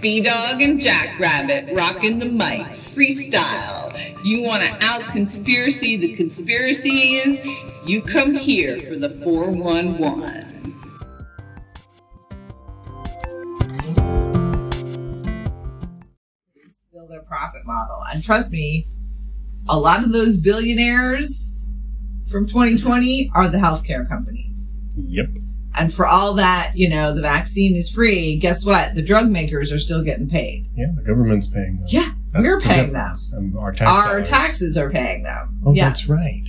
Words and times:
B 0.00 0.20
Dog 0.20 0.60
and 0.62 0.80
Jackrabbit 0.80 1.74
rocking 1.74 2.18
the 2.18 2.26
mic, 2.26 2.66
freestyle. 2.68 3.96
You 4.24 4.42
want 4.42 4.62
to 4.62 4.84
out 4.84 5.02
conspiracy 5.12 5.96
the 5.96 6.14
conspiracies? 6.14 7.44
You 7.84 8.02
come 8.02 8.34
here 8.34 8.78
for 8.80 8.96
the 8.96 9.10
411. 9.22 10.56
still 16.88 17.06
their 17.08 17.22
profit 17.22 17.64
model. 17.64 18.02
And 18.12 18.22
trust 18.22 18.52
me, 18.52 18.86
a 19.68 19.78
lot 19.78 20.04
of 20.04 20.12
those 20.12 20.36
billionaires 20.36 21.70
from 22.30 22.46
2020 22.46 23.30
are 23.34 23.48
the 23.48 23.58
healthcare 23.58 24.08
companies. 24.08 24.76
Yep. 24.96 25.28
And 25.76 25.92
for 25.92 26.06
all 26.06 26.34
that, 26.34 26.72
you 26.74 26.88
know, 26.88 27.14
the 27.14 27.20
vaccine 27.20 27.76
is 27.76 27.90
free. 27.90 28.38
Guess 28.38 28.64
what? 28.64 28.94
The 28.94 29.02
drug 29.04 29.28
makers 29.30 29.72
are 29.72 29.78
still 29.78 30.02
getting 30.02 30.28
paid. 30.28 30.68
Yeah, 30.74 30.86
the 30.96 31.02
government's 31.02 31.48
paying 31.48 31.76
them. 31.76 31.84
Yeah, 31.88 32.10
That's 32.32 32.44
we're 32.44 32.60
paying 32.60 32.92
them. 32.92 33.12
And 33.34 33.56
our 33.58 33.72
tax 33.72 33.90
Our 33.90 34.22
taxes 34.22 34.76
are 34.78 34.90
paying 34.90 35.22
them. 35.22 35.60
Oh, 35.66 35.72
Yes. 35.74 35.84
that's 36.00 36.08
right. 36.08 36.44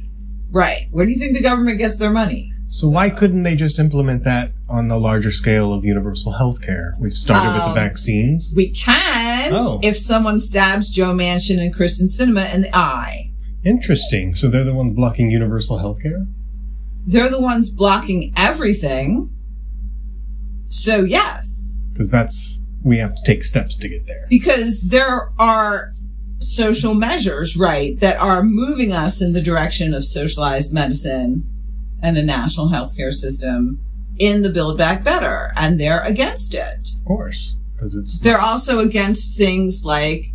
Right. 0.49 0.87
Where 0.91 1.05
do 1.05 1.11
you 1.11 1.19
think 1.19 1.35
the 1.35 1.43
government 1.43 1.77
gets 1.79 1.97
their 1.97 2.11
money? 2.11 2.53
So 2.69 2.89
why 2.89 3.09
couldn't 3.09 3.41
they 3.41 3.55
just 3.55 3.79
implement 3.79 4.23
that 4.25 4.51
on 4.69 4.87
the 4.89 4.97
larger 4.97 5.31
scale 5.31 5.73
of 5.73 5.85
universal 5.85 6.33
health 6.33 6.61
care? 6.61 6.95
We've 6.99 7.13
started 7.13 7.53
with 7.53 7.61
Um, 7.63 7.69
the 7.69 7.75
vaccines. 7.75 8.53
We 8.55 8.69
can 8.69 9.53
Oh. 9.53 9.79
if 9.83 9.97
someone 9.97 10.39
stabs 10.41 10.89
Joe 10.89 11.13
Manchin 11.13 11.59
and 11.59 11.73
Kyrsten 11.73 12.09
Sinema 12.09 12.53
in 12.53 12.61
the 12.61 12.75
eye. 12.75 13.31
Interesting. 13.65 14.35
So 14.35 14.49
they're 14.49 14.63
the 14.65 14.73
ones 14.73 14.95
blocking 14.95 15.31
universal 15.31 15.77
health 15.79 16.01
care? 16.01 16.25
They're 17.07 17.29
the 17.29 17.41
ones 17.41 17.69
blocking 17.69 18.33
everything. 18.37 19.29
So 20.67 21.03
yes. 21.03 21.85
Because 21.93 22.11
that's, 22.11 22.61
we 22.83 22.97
have 22.97 23.15
to 23.15 23.21
take 23.25 23.43
steps 23.43 23.75
to 23.77 23.89
get 23.89 24.05
there. 24.05 24.27
because 24.29 24.81
there 24.81 25.31
are 25.39 25.91
social 26.39 26.93
measures, 26.93 27.57
right, 27.57 27.99
that 27.99 28.19
are 28.19 28.43
moving 28.43 28.91
us 28.91 29.21
in 29.21 29.33
the 29.33 29.41
direction 29.41 29.93
of 29.93 30.05
socialized 30.05 30.71
medicine 30.73 31.49
and 32.03 32.17
a 32.17 32.23
national 32.23 32.69
healthcare 32.69 33.11
system 33.11 33.81
in 34.19 34.43
the 34.43 34.49
Build 34.49 34.77
Back 34.77 35.03
Better, 35.03 35.51
and 35.55 35.79
they're 35.79 36.01
against 36.03 36.53
it. 36.53 36.89
Of 36.99 37.05
course. 37.05 37.55
Because 37.73 37.95
it's, 37.95 38.21
They're 38.21 38.39
also 38.39 38.79
against 38.79 39.37
things 39.37 39.83
like, 39.83 40.27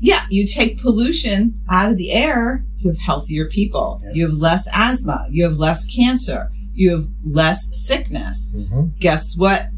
yeah, 0.00 0.24
you 0.30 0.46
take 0.46 0.80
pollution 0.80 1.60
out 1.68 1.90
of 1.90 1.96
the 1.98 2.10
air, 2.12 2.64
you 2.78 2.88
have 2.88 2.98
healthier 2.98 3.46
people, 3.48 4.00
Yeah. 4.04 4.10
you 4.14 4.28
have 4.28 4.38
less 4.38 4.66
asthma, 4.74 5.26
you 5.30 5.44
have 5.44 5.56
less 5.58 5.84
cancer, 5.86 6.50
you 6.74 6.90
have 6.90 7.08
less 7.24 7.68
sickness 7.86 8.56
Mhm. 8.58 8.98
guess 9.00 9.36
what 9.36 9.68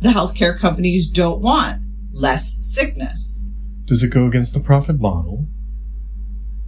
the 0.00 0.08
healthcare 0.08 0.58
companies 0.58 1.08
don't 1.08 1.40
want? 1.42 1.82
Less 2.12 2.58
sickness. 2.62 3.46
Does 3.86 4.02
it 4.02 4.08
go 4.10 4.26
against 4.26 4.54
the 4.54 4.60
profit 4.60 4.98
model? 4.98 5.46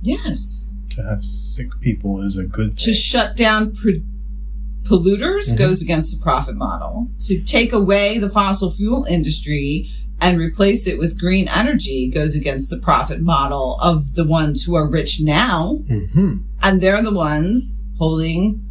Yes. 0.03 0.69
To 0.91 1.03
have 1.03 1.25
sick 1.25 1.69
people 1.81 2.21
is 2.23 2.37
a 2.37 2.45
good 2.45 2.71
thing. 2.77 2.85
To 2.85 2.93
shut 2.93 3.37
down 3.37 3.73
polluters 4.85 5.53
Mhm. 5.53 5.57
goes 5.57 5.81
against 5.83 6.15
the 6.17 6.23
profit 6.23 6.57
model. 6.57 7.09
To 7.27 7.41
take 7.43 7.73
away 7.73 8.19
the 8.19 8.29
fossil 8.29 8.71
fuel 8.73 9.05
industry 9.09 9.89
and 10.23 10.39
replace 10.39 10.87
it 10.87 10.99
with 10.99 11.19
green 11.19 11.49
energy 11.49 12.09
goes 12.09 12.37
against 12.37 12.71
the 12.71 12.79
profit 12.79 13.21
model 13.21 13.77
of 13.83 14.15
the 14.15 14.25
ones 14.25 14.63
who 14.65 14.75
are 14.75 14.89
rich 14.89 15.21
now. 15.21 15.75
hmm 15.89 16.37
And 16.63 16.81
they're 16.81 17.03
the 17.03 17.13
ones 17.15 17.79
holding 17.99 18.67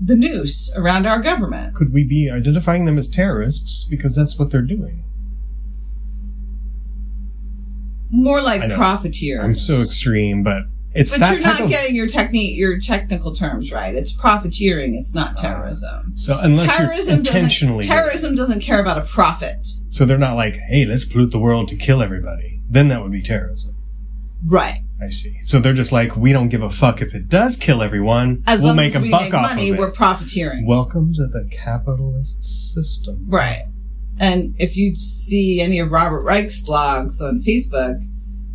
the 0.00 0.14
noose 0.16 0.72
around 0.76 1.06
our 1.06 1.20
government. 1.20 1.74
Could 1.74 1.92
we 1.92 2.04
be 2.04 2.30
identifying 2.30 2.84
them 2.84 2.98
as 2.98 3.08
terrorists 3.08 3.84
because 3.88 4.14
that's 4.14 4.38
what 4.38 4.50
they're 4.50 4.62
doing? 4.62 5.04
More 8.10 8.40
like 8.42 8.70
profiteers. 8.70 9.44
I'm 9.44 9.54
so 9.54 9.82
extreme, 9.82 10.42
but 10.42 10.62
it's 10.98 11.10
But 11.10 11.20
that 11.20 11.32
you're 11.32 11.42
not 11.42 11.60
of. 11.62 11.70
getting 11.70 11.94
your 11.94 12.06
technique, 12.08 12.58
your 12.58 12.78
technical 12.80 13.32
terms 13.34 13.70
right. 13.72 13.94
It's 13.94 14.12
profiteering. 14.12 14.94
It's 14.94 15.14
not 15.14 15.30
Ah. 15.38 15.40
terrorism. 15.42 16.12
so 16.14 16.38
unless 16.38 16.76
terrorism 16.76 17.18
intentionally, 17.18 17.84
doesn't, 17.84 17.96
terrorism 17.96 18.34
doesn't 18.34 18.60
care 18.60 18.80
about 18.80 18.98
a 18.98 19.02
profit. 19.02 19.66
so 19.88 20.04
they're 20.04 20.18
not 20.18 20.34
like, 20.36 20.56
hey, 20.68 20.84
let's 20.84 21.04
pollute 21.04 21.30
the 21.30 21.38
world 21.38 21.68
to 21.68 21.76
kill 21.76 22.02
everybody. 22.02 22.60
Then 22.68 22.88
that 22.88 23.02
would 23.02 23.12
be 23.12 23.22
terrorism. 23.22 23.74
Right. 24.46 24.80
I 25.00 25.08
see. 25.10 25.36
So 25.42 25.60
they're 25.60 25.72
just 25.72 25.92
like, 25.92 26.16
we 26.16 26.32
don't 26.32 26.48
give 26.48 26.62
a 26.62 26.70
fuck 26.70 27.00
if 27.00 27.14
it 27.14 27.28
does 27.28 27.56
kill 27.56 27.82
everyone. 27.82 28.42
As 28.46 28.60
we'll 28.60 28.68
long 28.68 28.76
make 28.76 28.94
as 28.94 28.96
a 28.96 29.00
we 29.00 29.10
buck 29.10 29.22
make 29.22 29.34
off 29.34 29.50
money, 29.50 29.70
of 29.70 29.76
it. 29.76 29.78
we're 29.78 29.92
profiteering. 29.92 30.66
Welcome 30.66 31.12
to 31.14 31.26
the 31.26 31.48
capitalist 31.50 32.42
system. 32.74 33.24
right. 33.28 33.62
And 34.20 34.54
if 34.58 34.76
you 34.76 34.96
see 34.96 35.60
any 35.60 35.78
of 35.78 35.92
Robert 35.92 36.22
Reich's 36.24 36.60
blogs 36.68 37.20
on 37.22 37.40
Facebook, 37.40 38.04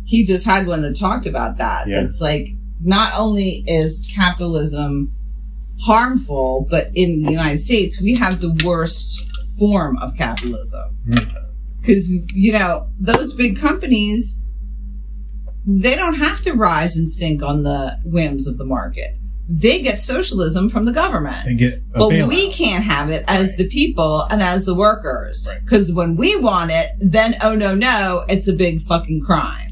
he 0.04 0.24
just 0.24 0.44
had 0.44 0.66
one 0.66 0.82
that 0.82 0.94
talked 0.96 1.26
about 1.26 1.58
that. 1.58 1.88
Yeah. 1.88 2.02
It's 2.04 2.20
like 2.20 2.48
not 2.82 3.12
only 3.16 3.64
is 3.66 4.10
capitalism 4.14 5.12
harmful, 5.80 6.66
but 6.70 6.90
in 6.94 7.22
the 7.22 7.30
United 7.30 7.58
States, 7.60 8.00
we 8.00 8.14
have 8.16 8.40
the 8.40 8.58
worst 8.64 9.28
form 9.58 9.96
of 9.98 10.14
capitalism. 10.16 10.96
Mm. 11.08 11.34
Because, 11.80 12.14
you 12.32 12.52
know, 12.52 12.88
those 12.98 13.34
big 13.34 13.58
companies, 13.58 14.48
they 15.66 15.94
don't 15.94 16.14
have 16.14 16.40
to 16.42 16.52
rise 16.52 16.96
and 16.96 17.08
sink 17.08 17.42
on 17.42 17.62
the 17.62 17.98
whims 18.04 18.46
of 18.46 18.58
the 18.58 18.64
market. 18.64 19.16
They 19.46 19.82
get 19.82 20.00
socialism 20.00 20.70
from 20.70 20.86
the 20.86 20.92
government. 20.92 21.44
They 21.44 21.54
get 21.54 21.82
But 21.92 22.08
bailout. 22.08 22.28
we 22.28 22.50
can't 22.52 22.82
have 22.84 23.10
it 23.10 23.24
as 23.28 23.48
Right. 23.50 23.58
the 23.58 23.68
people 23.68 24.22
and 24.30 24.40
as 24.40 24.64
the 24.64 24.74
workers. 24.74 25.44
Right. 25.46 25.60
Because 25.62 25.92
when 25.92 26.16
we 26.16 26.34
want 26.40 26.70
it, 26.70 26.92
then 27.00 27.34
oh 27.42 27.54
no, 27.54 27.74
no, 27.74 28.24
it's 28.28 28.48
a 28.48 28.54
big 28.54 28.80
fucking 28.80 29.20
crime. 29.20 29.63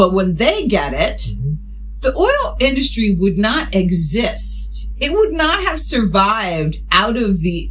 But 0.00 0.14
when 0.14 0.36
they 0.36 0.66
get 0.66 0.94
it, 0.94 1.18
Mhm. 1.36 1.58
the 2.00 2.14
oil 2.16 2.56
industry 2.58 3.14
would 3.18 3.36
not 3.36 3.74
exist. 3.74 4.90
It 4.98 5.12
would 5.12 5.32
not 5.32 5.62
have 5.64 5.78
survived 5.78 6.78
out 6.90 7.18
of 7.18 7.40
the 7.42 7.70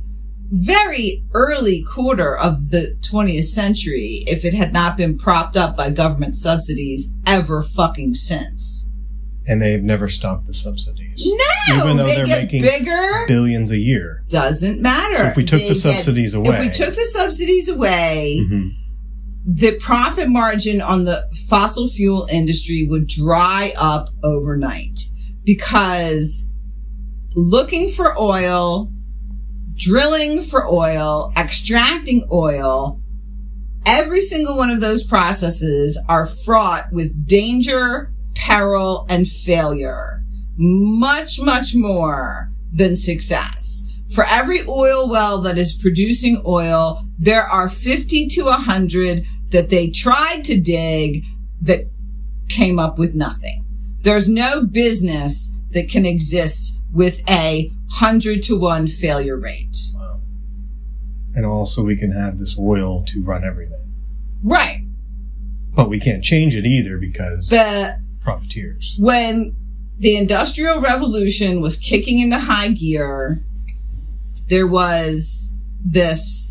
very 0.52 1.24
early 1.34 1.82
quarter 1.82 2.38
of 2.38 2.70
the 2.70 2.96
20th 3.02 3.46
century 3.48 4.24
if 4.28 4.46
it 4.46 4.54
had 4.54 4.72
not 4.72 4.96
been 4.96 5.18
propped 5.18 5.58
up 5.58 5.76
by 5.76 5.90
government 5.90 6.36
subsidies 6.36 7.10
ever 7.26 7.64
fucking 7.64 8.14
since. 8.14 8.86
And 9.48 9.60
they've 9.60 9.82
never 9.82 10.08
stopped 10.08 10.46
the 10.46 10.54
subsidies. 10.54 11.26
No, 11.68 11.78
Even 11.84 11.98
though 11.98 12.04
they 12.06 12.16
they're 12.18 12.26
get 12.28 12.42
making 12.44 12.62
bigger. 12.62 13.26
Billions 13.28 13.72
a 13.72 13.80
year. 13.80 14.24
Doesn't 14.30 14.80
matter. 14.82 15.16
So 15.18 15.26
if 15.26 15.36
we 15.36 15.46
took 15.46 15.62
They 15.62 15.70
the 15.70 15.74
get- 15.74 15.82
subsidies 15.82 16.36
away. 16.36 16.50
if 16.54 16.60
we 16.60 16.70
took 16.70 16.94
the 16.94 17.06
subsidies 17.06 17.68
away, 17.70 18.38
Mhm. 18.44 18.70
The 19.52 19.76
profit 19.80 20.30
margin 20.30 20.80
on 20.80 21.06
the 21.06 21.28
fossil 21.50 21.90
fuel 21.90 22.28
industry 22.32 22.84
would 22.84 23.08
dry 23.08 23.74
up 23.80 24.10
overnight 24.24 25.00
because 25.44 26.48
looking 27.36 27.90
for 27.90 28.16
oil, 28.20 28.92
drilling 29.74 30.44
for 30.44 30.68
oil, 30.68 31.34
extracting 31.36 32.28
oil, 32.32 33.02
every 33.88 34.22
single 34.22 34.56
one 34.56 34.70
of 34.70 34.82
those 34.82 35.04
processes 35.04 36.00
are 36.08 36.28
fraught 36.28 36.92
with 36.92 37.26
danger, 37.26 38.14
peril, 38.36 39.08
and 39.10 39.28
failure. 39.28 40.24
Much, 40.58 41.42
much 41.42 41.74
more 41.74 42.52
than 42.72 42.96
success. 42.96 43.92
For 44.14 44.26
every 44.28 44.60
oil 44.68 45.10
well 45.10 45.40
that 45.42 45.58
is 45.58 45.74
producing 45.74 46.42
oil, 46.46 47.06
there 47.18 47.44
are 47.44 47.68
50 47.68 48.28
to 48.28 48.44
100 48.44 49.26
that 49.50 49.70
they 49.70 49.90
tried 49.90 50.44
to 50.46 50.60
dig 50.60 51.26
that 51.62 51.90
came 52.48 52.80
up 52.80 52.98
with 52.98 53.16
nothing. 53.16 53.66
There's 54.02 54.30
no 54.30 54.64
business 54.66 55.56
that 55.72 55.90
can 55.90 56.06
exist 56.06 56.80
with 56.94 57.22
a 57.30 57.70
100 57.90 58.42
to 58.44 58.58
1 58.58 58.88
failure 58.88 59.38
rate. 59.38 59.78
Wow. 59.94 60.22
And 61.36 61.46
also 61.46 61.84
we 61.84 61.96
can 61.96 62.12
have 62.12 62.40
this 62.40 62.58
oil 62.58 63.04
to 63.08 63.22
run 63.24 63.44
everything. 63.44 63.94
Right. 64.44 64.82
But 65.76 65.90
we 65.90 66.00
can't 66.00 66.24
change 66.24 66.56
it 66.56 66.66
either 66.66 66.98
because 66.98 67.50
The 67.50 68.00
profiteers. 68.22 68.96
when 69.00 69.56
the 69.98 70.16
industrial 70.16 70.82
revolution 70.82 71.62
was 71.62 71.78
kicking 71.78 72.20
into 72.20 72.40
high 72.40 72.70
gear, 72.70 73.42
there 74.48 74.66
was 74.68 75.58
this 75.84 76.49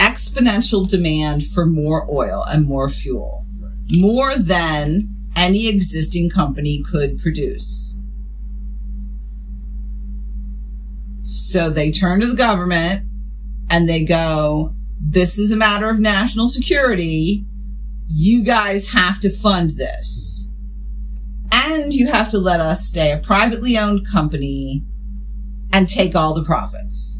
exponential 0.00 0.88
demand 0.88 1.46
for 1.46 1.66
more 1.66 2.08
oil 2.10 2.42
and 2.48 2.66
more 2.66 2.88
fuel, 2.88 3.44
more 3.90 4.36
than 4.36 5.14
any 5.36 5.68
existing 5.68 6.30
company 6.30 6.82
could 6.82 7.18
produce. 7.18 7.98
So 11.20 11.68
they 11.68 11.90
turn 11.92 12.20
to 12.22 12.26
the 12.26 12.36
government 12.36 13.04
and 13.68 13.88
they 13.88 14.04
go, 14.04 14.74
this 14.98 15.38
is 15.38 15.52
a 15.52 15.56
matter 15.56 15.90
of 15.90 16.00
national 16.00 16.48
security. 16.48 17.44
You 18.08 18.42
guys 18.42 18.90
have 18.90 19.20
to 19.20 19.30
fund 19.30 19.72
this. 19.72 20.48
And 21.52 21.94
you 21.94 22.08
have 22.08 22.30
to 22.30 22.38
let 22.38 22.60
us 22.60 22.86
stay 22.86 23.12
a 23.12 23.18
privately 23.18 23.76
owned 23.76 24.06
company 24.06 24.82
and 25.72 25.88
take 25.88 26.16
all 26.16 26.34
the 26.34 26.44
profits. 26.44 27.19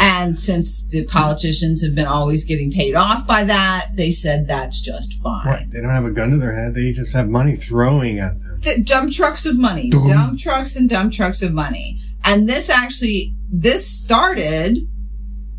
And 0.00 0.36
since 0.36 0.84
the 0.86 1.04
politicians 1.06 1.82
have 1.82 1.94
been 1.94 2.06
always 2.06 2.44
getting 2.44 2.70
paid 2.70 2.94
off 2.94 3.26
by 3.26 3.44
that, 3.44 3.90
they 3.94 4.10
said 4.10 4.46
that's 4.48 4.80
just 4.80 5.14
fine. 5.22 5.46
Right. 5.46 5.70
They 5.70 5.80
don't 5.80 5.90
have 5.90 6.04
a 6.04 6.10
gun 6.10 6.30
to 6.30 6.36
their 6.36 6.54
head. 6.54 6.74
They 6.74 6.92
just 6.92 7.14
have 7.14 7.28
money 7.28 7.56
throwing 7.56 8.18
at 8.18 8.40
them. 8.40 8.60
The 8.62 8.82
dump 8.82 9.12
trucks 9.12 9.46
of 9.46 9.58
money, 9.58 9.90
Dum. 9.90 10.06
dump 10.06 10.38
trucks 10.38 10.76
and 10.76 10.88
dump 10.88 11.12
trucks 11.12 11.42
of 11.42 11.52
money. 11.52 12.00
And 12.24 12.48
this 12.48 12.70
actually, 12.70 13.34
this 13.50 13.86
started 13.86 14.88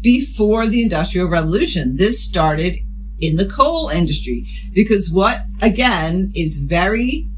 before 0.01 0.67
the 0.67 0.83
industrial 0.83 1.29
revolution. 1.29 1.95
This 1.97 2.23
started 2.23 2.77
in 3.19 3.37
the 3.37 3.47
coal 3.47 3.89
industry 3.89 4.45
because 4.73 5.09
what 5.11 5.41
again 5.61 6.31
is 6.35 6.59
very 6.59 7.29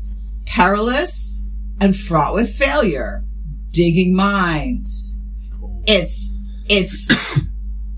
perilous 0.45 1.45
and 1.79 1.95
fraught 1.95 2.33
with 2.33 2.49
failure, 2.53 3.23
digging 3.71 4.15
mines. 4.15 5.19
Cool. 5.59 5.83
It's, 5.87 6.33
it's, 6.69 7.07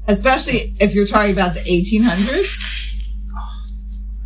especially 0.07 0.75
if 0.79 0.93
you're 0.95 1.05
talking 1.07 1.31
about 1.33 1.53
the 1.53 1.59
1800s. 1.61 2.75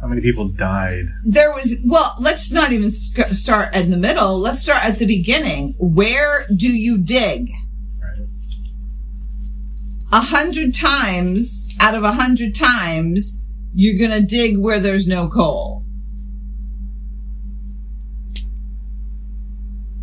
How 0.02 0.08
many 0.08 0.22
people 0.22 0.50
died? 0.50 1.06
there 1.26 1.50
was 1.52 1.78
well 1.86 2.14
let's 2.20 2.52
not 2.52 2.74
even 2.74 2.92
start 2.92 3.74
in 3.74 3.90
the 3.90 3.96
middle 3.96 4.38
let's 4.38 4.62
start 4.62 4.84
at 4.84 5.00
the 5.00 5.06
beginning 5.06 5.74
where 5.80 6.46
do 6.54 6.68
you 6.68 6.98
dig 7.02 7.50
Right. 8.02 8.18
a 10.12 10.20
hundred 10.20 10.76
times 10.76 11.74
out 11.80 11.96
of 11.96 12.04
a 12.04 12.12
hundred 12.12 12.54
times 12.54 13.46
you're 13.74 13.98
gonna 13.98 14.22
dig 14.22 14.58
where 14.58 14.78
there's 14.82 15.08
no 15.08 15.30
coal 15.30 15.86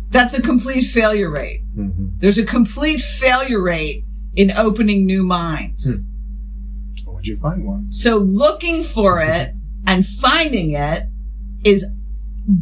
that's 0.09 0.33
a 0.33 0.41
complete 0.41 0.81
failure 0.83 1.29
rate 1.29 1.59
Mm-hmm. 1.77 2.17
there's 2.17 2.37
a 2.39 2.45
complete 2.45 2.99
failure 2.99 3.61
rate 3.61 4.03
in 4.35 4.51
opening 4.57 5.05
new 5.05 5.23
mines 5.23 5.97
But 7.05 7.11
hmm. 7.11 7.15
would 7.15 7.27
you 7.27 7.37
find 7.37 7.65
one? 7.65 7.91
So 7.91 8.17
looking 8.17 8.83
for 8.83 9.21
it 9.21 9.53
and 9.87 10.05
finding 10.05 10.71
it 10.71 11.03
is 11.65 11.85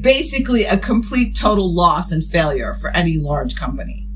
basically 0.02 0.64
a 0.64 0.78
complete 0.78 1.36
total 1.36 1.74
loss 1.74 2.12
and 2.12 2.24
failure 2.24 2.76
for 2.76 2.90
any 2.92 3.18
large 3.18 3.56
company. 3.56 4.08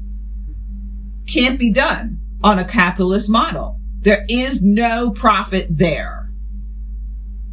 Can't 1.27 1.59
be 1.59 1.71
done 1.71 2.19
on 2.43 2.59
a 2.59 2.65
capitalist 2.65 3.29
model. 3.29 3.79
There 3.99 4.25
is 4.27 4.63
no 4.63 5.11
profit 5.11 5.65
there. 5.69 6.29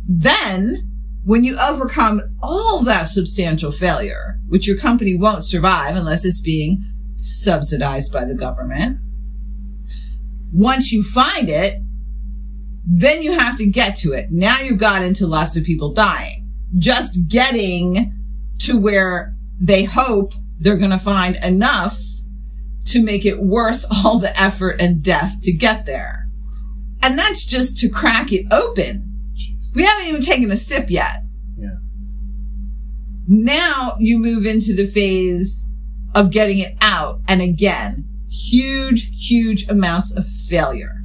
Then 0.08 0.90
when 1.24 1.44
you 1.44 1.56
overcome 1.62 2.20
all 2.42 2.82
that 2.82 3.08
substantial 3.08 3.70
failure, 3.70 4.40
which 4.48 4.66
your 4.66 4.76
company 4.76 5.14
won't 5.16 5.44
survive 5.44 5.94
unless 5.94 6.24
it's 6.24 6.40
being 6.40 6.84
subsidized 7.16 8.12
by 8.12 8.24
the 8.24 8.34
government, 8.34 8.98
once 10.52 10.92
you 10.92 11.02
find 11.02 11.48
it, 11.48 11.80
then 12.84 13.22
you 13.22 13.32
have 13.32 13.56
to 13.58 13.66
get 13.66 13.96
to 13.96 14.12
it. 14.12 14.30
Now 14.30 14.58
you 14.60 14.76
got 14.76 15.02
into 15.02 15.26
lots 15.26 15.56
of 15.56 15.64
people 15.64 15.92
dying. 15.92 16.50
Just 16.78 17.28
getting 17.28 18.16
to 18.60 18.78
where 18.78 19.34
they 19.60 19.84
hope 19.84 20.32
they're 20.58 20.76
going 20.76 20.90
to 20.90 20.98
find 20.98 21.36
enough 21.44 21.98
to 22.86 23.02
make 23.02 23.24
it 23.24 23.40
worth 23.40 23.84
all 24.04 24.18
the 24.18 24.38
effort 24.40 24.80
and 24.80 25.02
death 25.02 25.40
to 25.42 25.52
get 25.52 25.86
there. 25.86 26.26
And 27.02 27.18
that's 27.18 27.46
just 27.46 27.78
to 27.78 27.88
crack 27.88 28.32
it 28.32 28.46
open. 28.52 29.06
We 29.74 29.84
haven't 29.84 30.08
even 30.08 30.20
taken 30.20 30.50
a 30.50 30.56
sip 30.56 30.90
yet. 30.90 31.22
Yeah. 31.56 31.76
Now 33.26 33.92
you 33.98 34.18
move 34.18 34.44
into 34.44 34.74
the 34.74 34.86
phase 34.86 35.70
of 36.14 36.30
getting 36.30 36.58
it 36.58 36.76
out. 36.80 37.20
And 37.28 37.40
again, 37.40 38.09
huge, 38.30 39.10
huge 39.28 39.68
amounts 39.68 40.16
of 40.16 40.26
failure 40.26 41.00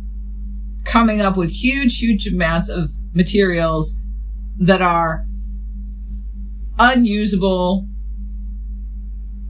coming 0.85 1.19
up 1.19 1.35
with 1.35 1.51
huge, 1.51 1.99
huge 1.99 2.27
amounts 2.27 2.69
of 2.69 2.91
materials 3.13 3.99
that 4.57 4.81
are 4.81 5.25
unusable 6.79 7.87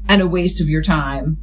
and 0.08 0.22
a 0.22 0.28
waste 0.28 0.62
of 0.62 0.68
your 0.68 0.82
time 0.82 1.38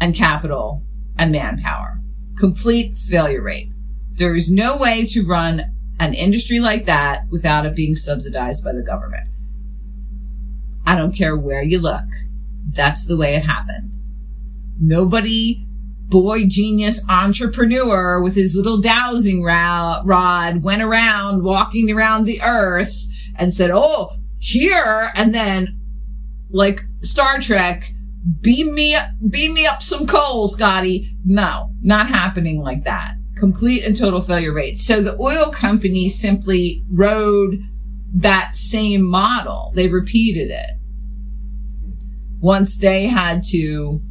and 0.00 0.14
capital 0.14 0.82
and 1.16 1.32
manpower. 1.32 2.00
Complete 2.36 2.96
failure 2.96 3.42
rate. 3.42 3.70
There 4.14 4.34
is 4.34 4.50
no 4.50 4.76
way 4.76 5.06
to 5.06 5.24
run 5.24 5.72
an 6.00 6.14
industry 6.14 6.58
like 6.58 6.86
that 6.86 7.26
without 7.30 7.64
it 7.64 7.76
being 7.76 7.94
subsidized 7.94 8.64
by 8.64 8.72
the 8.72 8.82
government. 8.82 9.28
I 10.84 10.96
don't 10.96 11.14
care 11.14 11.36
where 11.36 11.62
you 11.62 11.78
look. 11.78 12.04
That's 12.70 13.06
the 13.06 13.16
way 13.16 13.34
it 13.34 13.44
happened. 13.44 13.96
Nobody 14.80 15.66
boy 16.12 16.46
genius 16.46 17.02
entrepreneur 17.08 18.20
with 18.20 18.34
his 18.34 18.54
little 18.54 18.78
dowsing 18.78 19.42
rod 19.42 20.62
went 20.62 20.82
around 20.82 21.42
walking 21.42 21.90
around 21.90 22.24
the 22.24 22.40
earth 22.42 23.08
and 23.36 23.54
said, 23.54 23.70
Oh, 23.72 24.12
here. 24.38 25.10
And 25.16 25.34
then 25.34 25.80
like 26.50 26.84
Star 27.00 27.40
Trek, 27.40 27.94
beam 28.42 28.74
me 28.74 28.94
up, 28.94 29.08
beam 29.30 29.54
me 29.54 29.66
up 29.66 29.82
some 29.82 30.06
coal, 30.06 30.46
Scotty. 30.46 31.16
No, 31.24 31.70
not 31.80 32.08
happening 32.08 32.60
like 32.60 32.84
that. 32.84 33.14
Complete 33.36 33.82
and 33.82 33.96
total 33.96 34.20
failure 34.20 34.52
rate. 34.52 34.78
So 34.78 35.00
the 35.00 35.18
oil 35.18 35.50
company 35.50 36.08
simply 36.10 36.84
rode 36.90 37.58
that 38.14 38.54
same 38.54 39.02
model. 39.02 39.72
They 39.74 39.88
repeated 39.88 40.50
it. 40.50 40.78
Once 42.38 42.76
they 42.76 43.06
had 43.06 43.42
to 43.44 44.02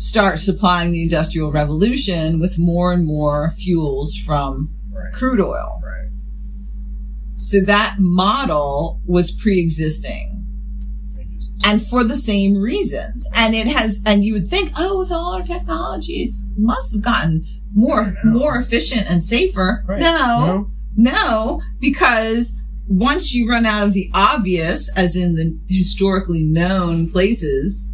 start 0.00 0.38
supplying 0.38 0.92
the 0.92 1.02
industrial 1.02 1.52
revolution 1.52 2.40
with 2.40 2.58
more 2.58 2.90
and 2.90 3.04
more 3.04 3.52
fuels 3.58 4.14
from 4.14 4.70
Right. 4.90 5.12
crude 5.12 5.40
oil. 5.40 5.78
Right. 5.84 6.08
So 7.34 7.60
that 7.60 7.96
model 7.98 9.02
was 9.06 9.30
pre-existing 9.30 10.46
and 11.66 11.82
for 11.86 12.02
the 12.02 12.14
same 12.14 12.56
reasons. 12.56 13.28
And 13.36 13.54
it 13.54 13.66
has, 13.66 14.00
and 14.06 14.24
you 14.24 14.32
would 14.32 14.48
think, 14.48 14.72
oh, 14.78 14.98
with 14.98 15.12
all 15.12 15.34
our 15.34 15.42
technology, 15.42 16.14
it 16.24 16.34
must 16.56 16.94
have 16.94 17.02
gotten 17.02 17.44
more, 17.74 18.16
No. 18.24 18.30
more 18.38 18.56
efficient 18.56 19.04
and 19.10 19.22
safer. 19.22 19.84
Right. 19.86 20.00
No, 20.00 20.70
no, 20.96 21.60
because 21.78 22.56
once 22.88 23.34
you 23.34 23.46
run 23.48 23.66
out 23.66 23.86
of 23.86 23.92
the 23.92 24.10
obvious, 24.14 24.88
as 24.96 25.14
in 25.14 25.34
the 25.34 25.58
historically 25.68 26.42
known 26.42 27.06
places 27.08 27.90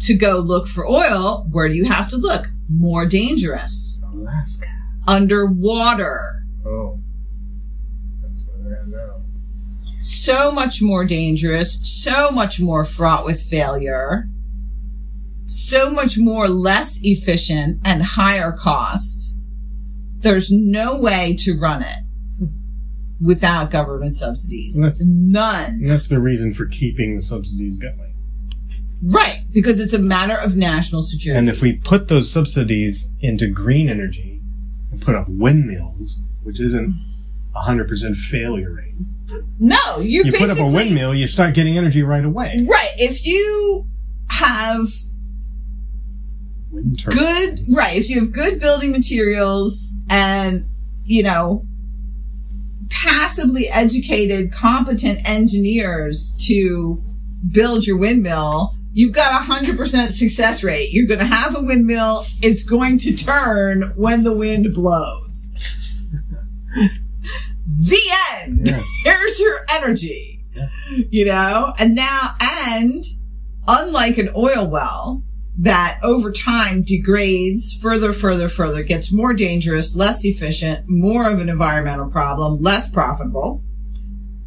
to 0.00 0.14
go 0.14 0.38
look 0.38 0.66
for 0.68 0.86
oil, 0.86 1.46
where 1.50 1.68
do 1.68 1.74
you 1.74 1.84
have 1.88 2.08
to 2.10 2.16
look? 2.16 2.46
More 2.68 3.06
dangerous. 3.06 4.02
Alaska. 4.12 4.66
Underwater. 5.06 6.44
Oh. 6.66 7.00
That's 8.22 8.44
what 8.44 8.64
they're 8.64 8.80
at 8.80 8.88
now. 8.88 9.24
so 9.98 10.50
much 10.52 10.80
more 10.80 11.04
dangerous, 11.04 11.78
so 11.82 12.30
much 12.30 12.60
more 12.60 12.84
fraught 12.84 13.24
with 13.24 13.40
failure, 13.42 14.28
so 15.44 15.90
much 15.90 16.16
more 16.16 16.48
less 16.48 17.00
efficient 17.02 17.80
and 17.84 18.02
higher 18.02 18.52
cost. 18.52 19.36
There's 20.20 20.50
no 20.52 21.00
way 21.00 21.34
to 21.40 21.58
run 21.58 21.82
it 21.82 22.48
without 23.22 23.70
government 23.70 24.16
subsidies. 24.16 24.76
And 24.76 24.84
that's- 24.84 25.04
None. 25.06 25.72
And 25.72 25.90
that's 25.90 26.08
the 26.08 26.20
reason 26.20 26.54
for 26.54 26.66
keeping 26.66 27.16
the 27.16 27.22
subsidies 27.22 27.76
going. 27.78 28.09
Right. 29.02 29.44
Because 29.52 29.80
it's 29.80 29.92
a 29.92 29.98
matter 29.98 30.36
of 30.36 30.56
national 30.56 31.02
security. 31.02 31.38
And 31.38 31.48
if 31.48 31.62
we 31.62 31.74
put 31.76 32.08
those 32.08 32.30
subsidies 32.30 33.12
into 33.20 33.48
green 33.48 33.88
energy 33.88 34.40
and 34.90 35.00
put 35.00 35.14
up 35.14 35.26
windmills, 35.28 36.22
which 36.42 36.60
isn't 36.60 36.94
a 37.54 37.60
hundred 37.60 37.88
percent 37.88 38.16
failure 38.16 38.74
rate, 38.74 38.94
no, 39.58 40.00
you, 40.00 40.24
you 40.24 40.32
put 40.32 40.50
up 40.50 40.58
a 40.58 40.66
windmill, 40.66 41.14
you 41.14 41.26
start 41.26 41.54
getting 41.54 41.78
energy 41.78 42.02
right 42.02 42.24
away. 42.24 42.58
Right. 42.68 42.90
If 42.96 43.26
you 43.26 43.86
have 44.28 44.86
Wind 46.70 47.02
good 47.04 47.66
right 47.74 47.96
if 47.96 48.08
you 48.08 48.20
have 48.20 48.32
good 48.32 48.60
building 48.60 48.92
materials 48.92 49.98
and 50.08 50.66
you 51.04 51.22
know 51.24 51.66
passively 52.90 53.64
educated 53.72 54.52
competent 54.52 55.28
engineers 55.28 56.32
to 56.46 57.02
build 57.50 57.86
your 57.88 57.98
windmill 57.98 58.76
you've 58.92 59.12
got 59.12 59.32
a 59.40 59.44
hundred 59.44 59.76
percent 59.76 60.12
success 60.12 60.62
rate 60.64 60.88
you're 60.92 61.06
going 61.06 61.20
to 61.20 61.26
have 61.26 61.54
a 61.56 61.60
windmill 61.62 62.22
it's 62.42 62.62
going 62.62 62.98
to 62.98 63.14
turn 63.16 63.82
when 63.96 64.22
the 64.24 64.34
wind 64.36 64.72
blows 64.74 65.56
the 67.66 68.00
end 68.42 68.66
Yeah. 68.66 68.82
here's 69.04 69.40
your 69.40 69.56
energy 69.74 70.44
Yeah. 70.54 70.68
you 71.10 71.24
know 71.24 71.72
and 71.78 71.94
now 71.94 72.20
and 72.40 73.04
unlike 73.68 74.18
an 74.18 74.28
oil 74.36 74.68
well 74.70 75.22
that 75.62 75.98
over 76.02 76.32
time 76.32 76.80
degrades 76.82 77.74
further, 77.74 78.14
further, 78.14 78.48
further, 78.48 78.82
gets 78.82 79.12
more 79.12 79.34
dangerous, 79.34 79.94
less 79.94 80.24
efficient, 80.24 80.86
more 80.88 81.28
of 81.30 81.38
an 81.38 81.50
environmental 81.50 82.08
problem, 82.08 82.62
less 82.62 82.90
profitable 82.90 83.62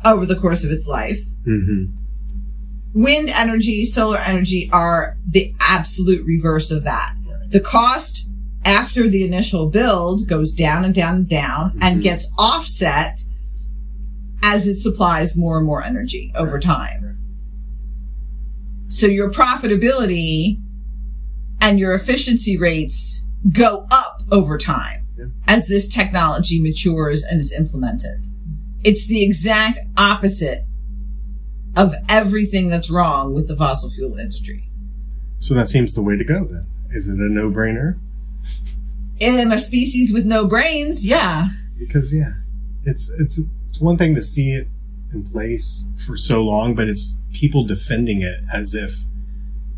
over 0.04 0.26
the 0.26 0.36
course 0.36 0.64
of 0.64 0.72
its 0.72 0.88
life. 0.88 1.20
Mm-hmm. 1.48 1.96
Wind 2.94 3.30
energy, 3.36 3.86
solar 3.86 4.20
energy 4.20 4.70
are 4.72 5.18
the 5.28 5.54
absolute 5.60 6.26
reverse 6.26 6.70
of 6.72 6.84
that. 6.84 7.16
The 7.50 7.60
cost 7.60 8.30
after 8.66 9.10
the 9.10 9.26
initial 9.26 9.68
build 9.68 10.28
goes 10.28 10.52
down 10.54 10.86
and 10.86 10.94
down 10.94 11.16
and 11.16 11.30
down 11.30 11.78
and 11.82 12.00
Mhm. 12.00 12.04
gets 12.04 12.32
offset 12.38 13.24
as 14.44 14.68
it 14.68 14.80
supplies 14.80 15.36
more 15.36 15.58
and 15.58 15.66
more 15.66 15.84
energy 15.84 16.32
over 16.36 16.60
time. 16.60 17.18
So 18.88 19.08
your 19.08 19.32
profitability 19.32 20.60
and 21.62 21.80
your 21.80 21.96
efficiency 21.96 22.58
rates 22.58 23.26
go 23.52 23.88
up 23.92 24.22
over 24.32 24.58
time 24.58 25.02
Yeah. 25.18 25.26
as 25.48 25.68
this 25.68 25.88
technology 25.88 26.62
matures 26.62 27.24
and 27.24 27.40
is 27.40 27.54
implemented. 27.58 28.28
It's 28.84 29.08
the 29.08 29.24
exact 29.24 29.80
opposite 29.98 30.66
of 31.76 31.94
everything 32.10 32.70
that's 32.70 32.90
wrong 32.92 33.34
with 33.34 33.48
the 33.48 33.56
fossil 33.56 33.90
fuel 33.90 34.18
industry. 34.18 34.70
So 35.40 35.54
that 35.56 35.70
seems 35.70 35.94
the 35.94 36.02
way 36.02 36.16
to 36.18 36.24
go 36.24 36.46
then. 36.46 36.68
Is 36.92 37.10
it 37.10 37.20
a 37.20 37.30
no-brainer? 37.30 37.98
In 39.20 39.52
a 39.52 39.58
species 39.58 40.12
with 40.14 40.26
no 40.26 40.48
brains, 40.48 41.06
yeah. 41.06 41.50
Because 41.80 42.14
yeah, 42.16 42.30
it's 42.84 43.12
it's 43.20 43.40
it's 43.70 43.80
one 43.82 43.98
thing 43.98 44.16
to 44.16 44.22
see 44.22 44.52
it 44.52 44.68
in 45.14 45.24
place 45.26 45.88
for 46.06 46.16
so 46.18 46.44
long, 46.44 46.76
but 46.76 46.88
it's 46.88 47.18
people 47.34 47.64
defending 47.66 48.22
it 48.22 48.40
as 48.54 48.76
if 48.76 49.04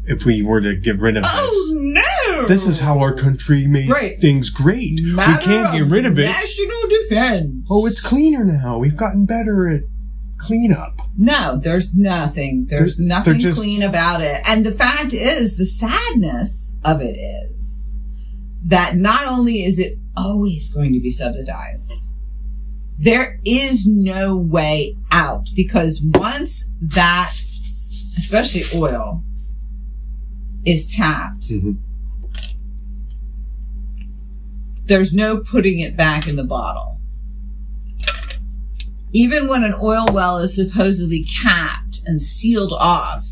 if 0.07 0.25
we 0.25 0.41
were 0.43 0.61
to 0.61 0.75
get 0.75 0.99
rid 0.99 1.17
of 1.17 1.23
Oh 1.25 1.73
no! 1.79 2.41
this, 2.41 2.65
this 2.65 2.67
is 2.67 2.79
how 2.81 2.99
our 2.99 3.13
country 3.13 3.65
made 3.67 3.89
Right. 3.89 4.19
things 4.19 4.49
great. 4.49 4.99
Matter 5.03 5.31
we 5.39 5.45
can't 5.45 5.73
get 5.73 5.85
rid 5.85 6.05
of 6.05 6.17
it. 6.19 6.25
National 6.25 6.87
defense. 6.89 7.65
Oh, 7.69 7.85
it's 7.85 8.01
cleaner 8.01 8.43
now. 8.45 8.77
We've 8.79 8.97
gotten 8.97 9.25
better 9.25 9.67
at 9.69 9.81
cleanup. 10.37 10.99
No, 11.17 11.57
there's 11.61 11.93
nothing. 11.93 12.65
There's 12.69 12.97
They're- 12.97 13.07
nothing 13.07 13.33
they're 13.33 13.41
just- 13.41 13.61
clean 13.61 13.81
about 13.83 14.21
it. 14.21 14.41
And 14.47 14.65
the 14.65 14.71
fact 14.71 15.13
is, 15.13 15.57
the 15.57 15.65
sadness 15.65 16.75
of 16.83 17.01
it 17.01 17.17
is 17.17 17.97
that 18.65 18.95
not 18.97 19.25
only 19.27 19.63
is 19.63 19.79
it 19.79 19.97
always 20.17 20.71
going 20.73 20.93
to 20.93 20.99
be 20.99 21.09
subsidized, 21.09 22.11
there 22.97 23.39
is 23.45 23.85
no 23.85 24.37
way 24.37 24.95
out 25.11 25.49
because 25.55 26.01
once 26.03 26.71
that, 26.81 27.31
especially 28.17 28.63
oil, 28.79 29.23
is 30.65 30.87
tapped, 30.87 31.43
Mhm. 31.51 31.77
there's 34.87 35.13
no 35.13 35.37
putting 35.37 35.79
it 35.79 35.95
back 35.97 36.27
in 36.27 36.35
the 36.35 36.43
bottle. 36.43 36.94
Even 39.15 39.47
when 39.47 39.63
an 39.63 39.73
oil 39.81 40.07
well 40.11 40.39
is 40.39 40.53
supposedly 40.53 41.23
capped 41.23 42.01
and 42.05 42.21
sealed 42.21 42.73
off, 42.73 43.25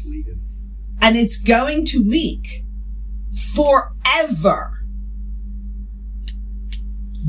and 1.01 1.17
it's 1.17 1.37
going 1.37 1.85
to 1.87 1.99
leak 2.01 2.63
forever. 3.53 4.85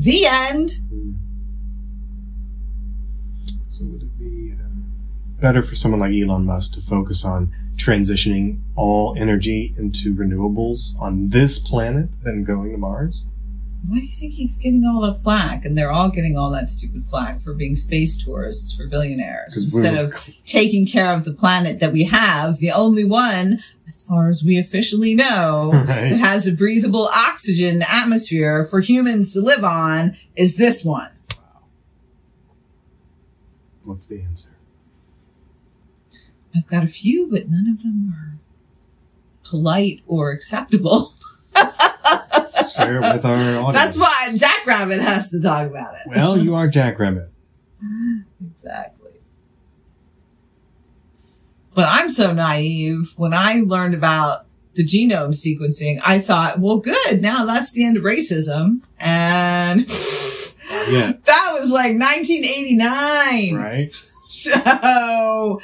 The 0.05 0.25
end. 0.25 0.69
So 3.67 3.87
would 3.87 4.03
it 4.03 4.17
be 4.17 4.53
uh, 4.53 4.69
better 5.41 5.61
for 5.61 5.75
someone 5.75 5.99
like 5.99 6.13
Elon 6.13 6.45
Musk 6.45 6.75
to 6.75 6.81
focus 6.81 7.25
on 7.25 7.51
transitioning 7.75 8.61
all 8.77 9.17
energy 9.17 9.75
into 9.77 10.15
renewables 10.15 10.97
on 10.97 11.27
this 11.27 11.59
planet 11.59 12.07
than 12.23 12.45
going 12.45 12.71
to 12.71 12.77
Mars? 12.77 13.27
Why 13.87 13.97
do 13.97 14.01
you 14.01 14.07
think 14.07 14.33
he's 14.33 14.57
getting 14.57 14.83
all 14.83 15.01
the 15.01 15.13
flack? 15.19 15.63
And 15.63 15.77
they're 15.77 15.91
all 15.91 16.09
getting 16.09 16.35
all 16.35 16.49
that 16.51 16.69
stupid 16.71 17.03
flack 17.03 17.39
for 17.39 17.53
being 17.53 17.75
space 17.75 18.17
tourists 18.17 18.73
for 18.75 18.87
billionaires, 18.87 19.63
instead 19.63 19.93
of 19.95 20.11
taking 20.45 20.87
care 20.87 21.13
of 21.15 21.23
the 21.23 21.33
planet 21.33 21.79
that 21.81 21.93
we 21.93 22.03
have, 22.05 22.57
the 22.57 22.71
only 22.71 23.05
one, 23.05 23.59
as 23.87 24.01
far 24.01 24.27
as 24.27 24.43
we 24.43 24.57
officially 24.57 25.13
know, 25.13 25.69
Right. 25.87 26.09
that 26.09 26.19
has 26.19 26.47
a 26.47 26.51
breathable 26.53 27.09
oxygen 27.15 27.83
atmosphere 27.87 28.63
for 28.63 28.79
humans 28.81 29.33
to 29.33 29.41
live 29.41 29.63
on 29.63 30.17
is 30.35 30.57
this 30.57 30.83
one. 30.83 31.11
Wow. 31.37 31.61
What's 33.83 34.07
the 34.07 34.19
answer? 34.19 34.49
I've 36.55 36.65
got 36.65 36.83
a 36.83 36.87
few, 36.87 37.29
but 37.29 37.49
none 37.49 37.67
of 37.67 37.83
them 37.83 38.13
are 38.17 38.37
polite 39.47 40.01
or 40.07 40.31
acceptable. 40.31 41.11
Share 41.55 42.97
it 42.97 43.01
with 43.01 43.25
our 43.25 43.35
audience. 43.35 43.73
That's 43.73 43.97
why 43.97 44.29
Jackrabbit 44.37 44.99
has 45.01 45.29
to 45.31 45.41
talk 45.41 45.67
about 45.69 45.95
it. 45.95 46.01
Well, 46.07 46.37
you 46.37 46.55
are 46.55 46.67
Jackrabbit. 46.67 47.29
Exactly. 48.41 49.11
But 51.73 51.87
I'm 51.89 52.09
so 52.09 52.33
naive. 52.33 53.13
When 53.17 53.33
I 53.33 53.61
learned 53.65 53.95
about 53.95 54.45
the 54.75 54.83
genome 54.85 55.33
sequencing, 55.33 55.99
I 56.05 56.19
thought, 56.19 56.59
well, 56.59 56.77
good. 56.77 57.21
Now 57.21 57.45
that's 57.45 57.71
the 57.71 57.85
end 57.85 57.97
of 57.97 58.03
racism. 58.03 58.81
And 58.99 59.81
Yeah. 60.89 61.13
that 61.23 61.57
was 61.59 61.71
like 61.71 61.97
1989. 61.97 63.55
Right. 63.55 63.95
So 64.27 65.61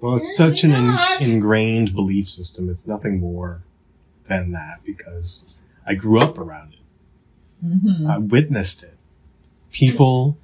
Well, 0.00 0.16
it's 0.16 0.34
such 0.36 0.64
an 0.64 0.72
in- 0.72 0.86
Not. 0.86 1.20
ingrained 1.20 1.94
belief 1.94 2.28
system. 2.28 2.68
It's 2.70 2.86
nothing 2.86 3.20
more 3.20 3.62
than 4.26 4.52
that 4.52 4.80
because 4.84 5.54
I 5.86 5.94
grew 5.94 6.18
up 6.20 6.38
around 6.38 6.72
it. 6.74 7.66
mhm. 7.66 8.08
I 8.08 8.16
witnessed 8.18 8.82
it. 8.82 8.94
People 9.70 10.38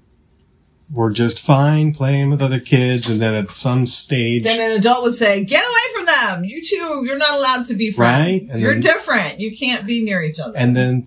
were 0.93 1.11
just 1.11 1.41
fine 1.41 1.93
playing 1.95 2.31
with 2.31 2.41
other 2.43 2.61
kids, 2.61 3.09
and 3.09 3.21
then 3.21 3.35
at 3.35 3.51
some 3.53 3.87
stage, 3.87 4.45
then 4.45 4.61
an 4.71 4.77
adult 4.79 5.03
would 5.03 5.15
say, 5.15 5.43
get 5.45 5.65
away 5.65 5.95
from 5.97 6.05
them. 6.07 6.45
You 6.45 6.63
two, 6.65 7.03
you're 7.07 7.17
not 7.19 7.33
allowed 7.39 7.67
to 7.67 7.75
be 7.75 7.91
friends. 7.91 8.53
Right, 8.53 8.61
You're 8.61 8.75
then- 8.75 8.83
different. 8.83 9.41
You 9.41 9.57
can't 9.57 9.85
be 9.87 10.05
near 10.05 10.23
each 10.23 10.39
other. 10.39 10.57
and 10.59 10.77
then 10.77 11.07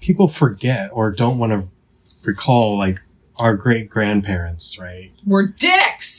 people 0.00 0.28
forget 0.28 0.90
or 0.92 1.10
don't 1.10 1.38
want 1.38 1.52
to 1.52 1.68
recall 2.24 2.76
like 2.76 2.98
our 3.36 3.56
great 3.56 3.88
grandparents, 3.88 4.78
right? 4.78 5.10
we're 5.26 5.46
dicks. 5.46 6.13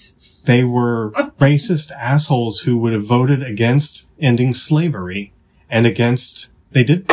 They 0.45 0.63
were 0.63 1.11
racist 1.39 1.91
assholes 1.91 2.59
who 2.61 2.77
would 2.77 2.93
have 2.93 3.05
voted 3.05 3.43
against 3.43 4.09
ending 4.19 4.53
slavery 4.53 5.33
and 5.69 5.85
against, 5.85 6.51
they 6.71 6.83
did, 6.83 7.09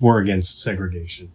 were 0.00 0.18
against 0.18 0.60
segregation, 0.62 1.30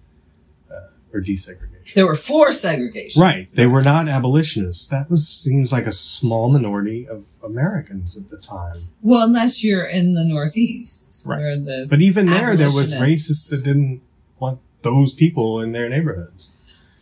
uh, 0.71 0.87
or 1.13 1.21
desegregation. 1.21 1.93
They 1.95 2.03
were 2.03 2.15
for 2.15 2.51
segregation. 2.51 3.19
Right. 3.21 3.47
They 3.53 3.65
were 3.65 3.81
not 3.81 4.07
abolitionists. 4.07 4.87
That 4.87 5.09
was, 5.09 5.27
seems 5.27 5.71
like 5.71 5.85
a 5.87 5.91
small 5.91 6.51
minority 6.51 7.07
of 7.07 7.25
Americans 7.43 8.15
at 8.21 8.29
the 8.29 8.37
time. 8.37 8.89
Well, 9.01 9.25
unless 9.25 9.63
you're 9.63 9.85
in 9.87 10.13
the 10.13 10.23
Northeast, 10.25 11.25
Right. 11.25 11.63
the 11.63 11.87
But 11.89 12.01
even 12.01 12.27
there, 12.27 12.55
there 12.55 12.71
was 12.71 12.93
racists 12.93 13.49
that 13.49 13.63
didn't 13.63 14.01
want 14.39 14.59
those 14.83 15.13
people 15.13 15.59
in 15.61 15.71
their 15.71 15.89
neighborhoods. 15.89 16.53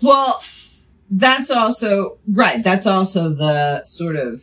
well, 0.02 0.42
that's 1.10 1.50
also 1.52 2.18
right. 2.32 2.64
That's 2.64 2.86
also 2.88 3.30
the 3.30 3.84
sort 3.84 4.16
of 4.16 4.42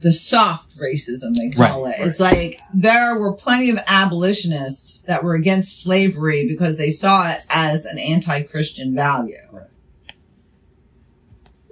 the 0.00 0.12
soft 0.12 0.76
racism 0.78 1.34
they 1.34 1.48
call 1.50 1.84
Right, 1.84 1.94
it. 1.98 2.06
It's 2.06 2.20
like 2.20 2.60
there 2.74 3.18
were 3.18 3.32
plenty 3.32 3.70
of 3.70 3.78
abolitionists 3.88 5.02
that 5.02 5.24
were 5.24 5.34
against 5.34 5.82
slavery 5.82 6.46
because 6.46 6.76
they 6.76 6.90
saw 6.90 7.30
it 7.30 7.38
as 7.48 7.86
an 7.86 7.98
anti-Christian 7.98 8.94
value, 8.94 9.38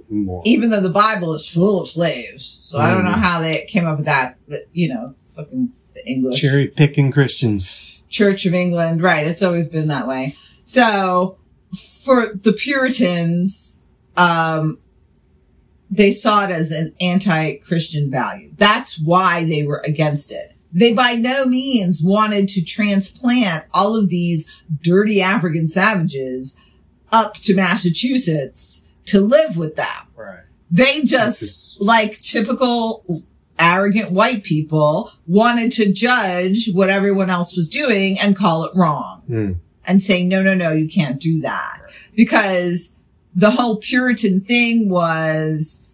More. 0.09 0.43
even 0.47 0.71
though 0.71 0.81
the 0.81 0.89
Bible 0.91 1.33
is 1.35 1.47
full 1.49 1.81
of 1.81 1.89
slaves. 1.89 2.59
So 2.63 2.79
I 2.79 2.91
don't 2.95 3.05
know 3.05 3.13
Mm. 3.13 3.21
how 3.23 3.41
they 3.41 3.67
came 3.69 3.87
up 3.87 3.97
with 3.97 4.07
that. 4.07 4.37
But 4.49 4.61
you 4.73 4.93
know, 4.93 5.15
fucking 5.27 5.71
the 5.95 6.07
English. 6.07 6.41
Cherry 6.41 6.69
picking 6.69 7.11
Christians. 7.13 7.91
Church 8.09 8.47
of 8.47 8.55
England. 8.55 9.03
Right. 9.03 9.27
It's 9.27 9.43
always 9.43 9.69
been 9.69 9.89
that 9.89 10.07
way. 10.07 10.37
So 10.65 11.37
for 12.05 12.33
the 12.35 12.53
Puritans, 12.53 13.72
um, 14.17 14.79
they 15.91 16.11
saw 16.11 16.45
it 16.45 16.51
as 16.51 16.71
an 16.71 16.95
anti-Christian 17.01 18.11
value. 18.11 18.51
That's 18.57 18.99
why 18.99 19.45
they 19.45 19.65
were 19.65 19.83
against 19.87 20.33
it. 20.33 20.53
They 20.73 20.95
by 20.95 21.15
no 21.17 21.45
means 21.45 22.01
wanted 22.03 22.49
to 22.51 22.65
transplant 22.65 23.67
all 23.75 23.95
of 23.95 24.09
these 24.09 24.51
dirty 24.81 25.21
African 25.21 25.69
savages 25.69 26.57
up 27.13 27.35
to 27.35 27.55
Massachusetts 27.55 28.83
to 29.07 29.21
live 29.21 29.59
with 29.59 29.77
them. 29.77 29.87
Right. 30.17 30.41
They 30.71 31.03
just, 31.03 31.41
Just- 31.41 31.81
like 31.83 32.19
typical 32.21 33.05
arrogant 33.59 34.11
white 34.13 34.45
people, 34.45 35.13
wanted 35.27 35.73
to 35.73 35.93
judge 35.93 36.71
what 36.73 36.89
everyone 36.89 37.29
else 37.29 37.55
was 37.55 37.69
doing 37.69 38.19
and 38.19 38.35
call 38.35 38.65
it 38.65 38.73
wrong 38.75 39.23
Hmm. 39.27 39.53
and 39.87 40.03
say, 40.03 40.25
no, 40.25 40.43
no, 40.43 40.55
no, 40.55 40.73
you 40.73 40.89
can't 40.89 41.21
do 41.21 41.43
that. 41.43 41.81
Because 42.17 42.97
the 43.35 43.51
whole 43.51 43.77
Puritan 43.77 44.41
thing 44.41 44.89
was 44.89 45.89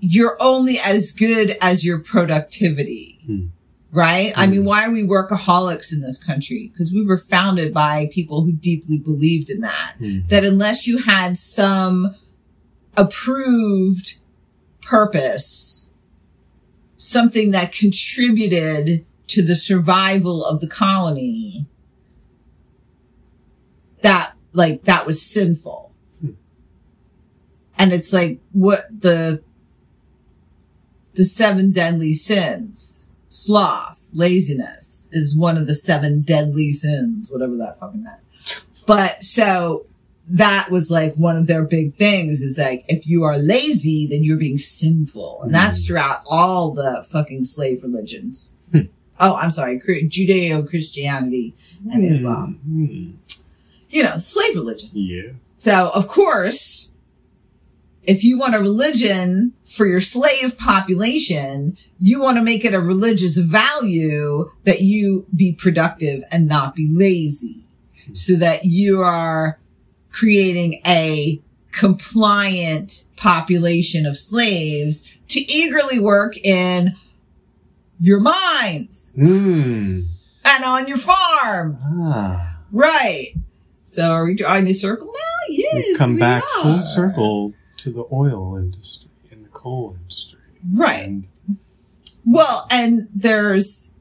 you're 0.00 0.36
only 0.40 0.76
as 0.84 1.12
good 1.12 1.56
as 1.60 1.84
your 1.84 1.98
productivity. 1.98 3.20
Hmm. 3.26 3.46
Right? 3.90 4.32
I 4.36 4.46
mean, 4.46 4.62
Hmm. 4.62 4.66
why 4.66 4.84
are 4.86 4.90
we 4.90 5.04
workaholics 5.04 5.92
in 5.92 6.00
this 6.00 6.18
country? 6.22 6.70
Because 6.72 6.92
we 6.92 7.04
were 7.04 7.16
founded 7.18 7.72
by 7.72 8.10
people 8.12 8.42
who 8.42 8.52
deeply 8.52 8.98
believed 8.98 9.50
in 9.50 9.60
that. 9.60 9.94
Hmm. 9.98 10.18
That 10.28 10.44
unless 10.44 10.86
you 10.86 10.98
had 10.98 11.38
some 11.38 12.14
approved 12.96 14.18
purpose, 14.82 15.90
something 16.96 17.52
that 17.52 17.72
contributed 17.72 19.04
to 19.28 19.42
the 19.42 19.54
survival 19.54 20.44
of 20.44 20.60
the 20.60 20.68
colony, 20.68 21.66
that 24.04 24.34
like 24.52 24.84
that 24.84 25.04
was 25.06 25.20
sinful. 25.20 25.92
Hmm. 26.20 26.30
And 27.78 27.92
it's 27.92 28.12
like 28.12 28.38
what 28.52 28.86
the 28.90 29.42
the 31.14 31.24
seven 31.24 31.72
deadly 31.72 32.12
sins. 32.12 33.08
Sloth, 33.28 34.10
laziness 34.12 35.08
is 35.10 35.36
one 35.36 35.56
of 35.56 35.66
the 35.66 35.74
seven 35.74 36.22
deadly 36.22 36.70
sins, 36.70 37.30
whatever 37.32 37.56
that 37.56 37.80
fucking 37.80 38.04
meant. 38.04 38.20
But 38.86 39.24
so 39.24 39.86
that 40.28 40.68
was 40.70 40.90
like 40.90 41.14
one 41.14 41.36
of 41.36 41.48
their 41.48 41.64
big 41.64 41.96
things 41.96 42.40
is 42.42 42.56
like, 42.56 42.84
if 42.88 43.08
you 43.08 43.24
are 43.24 43.36
lazy, 43.36 44.06
then 44.08 44.22
you're 44.22 44.38
being 44.38 44.56
sinful. 44.58 45.42
And 45.42 45.52
that's 45.52 45.86
throughout 45.86 46.22
all 46.26 46.70
the 46.70 47.04
fucking 47.10 47.44
slave 47.44 47.82
religions. 47.82 48.52
Hmm. 48.70 48.82
Oh, 49.18 49.36
I'm 49.36 49.50
sorry, 49.50 49.80
Judeo 49.80 50.68
Christianity 50.68 51.54
and 51.90 52.04
Islam. 52.04 53.18
You 53.94 54.02
know, 54.02 54.18
slave 54.18 54.56
religions. 54.56 54.90
Yeah. 54.94 55.32
So, 55.54 55.90
of 55.94 56.08
course, 56.08 56.90
if 58.02 58.24
you 58.24 58.38
want 58.38 58.56
a 58.56 58.58
religion 58.58 59.52
for 59.64 59.86
your 59.86 60.00
slave 60.00 60.58
population, 60.58 61.78
you 62.00 62.20
want 62.20 62.36
to 62.36 62.42
make 62.42 62.64
it 62.64 62.74
a 62.74 62.80
religious 62.80 63.36
value 63.38 64.50
that 64.64 64.80
you 64.80 65.26
be 65.34 65.52
productive 65.52 66.24
and 66.32 66.48
not 66.48 66.74
be 66.74 66.88
lazy 66.92 67.64
so 68.12 68.34
that 68.34 68.64
you 68.64 69.00
are 69.00 69.60
creating 70.10 70.80
a 70.84 71.40
compliant 71.70 73.06
population 73.16 74.06
of 74.06 74.18
slaves 74.18 75.16
to 75.28 75.40
eagerly 75.40 76.00
work 76.00 76.36
in 76.44 76.96
your 78.00 78.18
mines 78.20 79.12
Hmm. 79.16 80.00
and 80.44 80.64
on 80.64 80.88
your 80.88 80.98
farms. 80.98 81.84
Ah. 82.00 82.58
Right. 82.72 83.34
So 83.94 84.10
are 84.10 84.26
we 84.26 84.34
drawing 84.34 84.66
a 84.66 84.74
circle 84.74 85.06
now? 85.06 85.46
Yes. 85.48 85.72
We've 85.74 85.98
come 85.98 86.14
we 86.14 86.20
back 86.20 86.42
are. 86.42 86.62
full 86.62 86.82
circle 86.82 87.54
to 87.76 87.90
the 87.90 88.04
oil 88.12 88.56
industry 88.56 89.08
and 89.30 89.44
the 89.44 89.48
coal 89.50 89.96
industry. 90.00 90.40
Right. 90.72 91.04
And 91.06 91.28
Well, 92.26 92.66
and 92.72 93.08
there's 93.14 93.94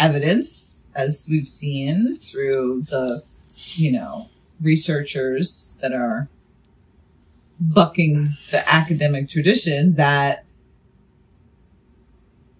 evidence, 0.00 0.88
as 0.96 1.28
we've 1.30 1.46
seen 1.46 2.16
through 2.16 2.86
the, 2.88 3.22
you 3.74 3.92
know, 3.92 4.26
researchers 4.60 5.76
that 5.80 5.92
are 5.92 6.28
bucking 7.60 8.24
the 8.50 8.64
academic 8.66 9.28
tradition 9.28 9.94
that 9.94 10.44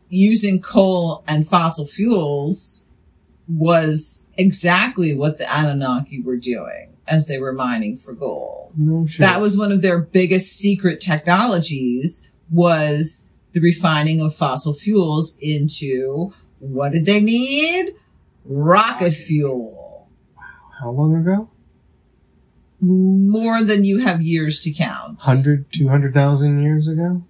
using 0.09 0.61
coal 0.61 1.25
and 1.27 1.49
fossil 1.49 1.85
fuels 1.85 2.89
was 3.49 4.27
exactly 4.37 5.15
what 5.15 5.39
the 5.39 5.45
Anunnaki 5.51 6.21
were 6.21 6.37
doing 6.37 6.97
as 7.09 7.29
they 7.29 7.39
were 7.39 7.53
mining 7.53 7.97
for 7.97 8.13
gold. 8.13 8.73
no 8.77 9.07
shit. 9.07 9.21
That 9.21 9.41
was 9.41 9.57
one 9.57 9.71
of 9.73 9.83
their 9.83 9.99
biggest 9.99 10.53
secret 10.57 11.01
technologies 11.01 12.29
was 12.51 13.29
the 13.53 13.61
refining 13.61 14.21
of 14.21 14.35
fossil 14.35 14.75
fuels 14.75 15.39
into 15.41 16.33
what 16.59 16.93
did 16.93 17.07
they 17.07 17.21
need? 17.21 17.95
Rocket 18.45 19.13
fuel. 19.13 20.09
Wow. 20.37 20.43
How 20.81 20.91
long 20.91 21.15
ago? 21.17 21.49
More 22.81 23.63
than 23.63 23.85
you 23.85 24.05
have 24.05 24.21
years 24.21 24.61
to 24.61 24.73
count. 24.73 25.19
100, 25.25 25.73
200,000 25.73 26.63
years 26.63 26.87
ago? 26.89 27.25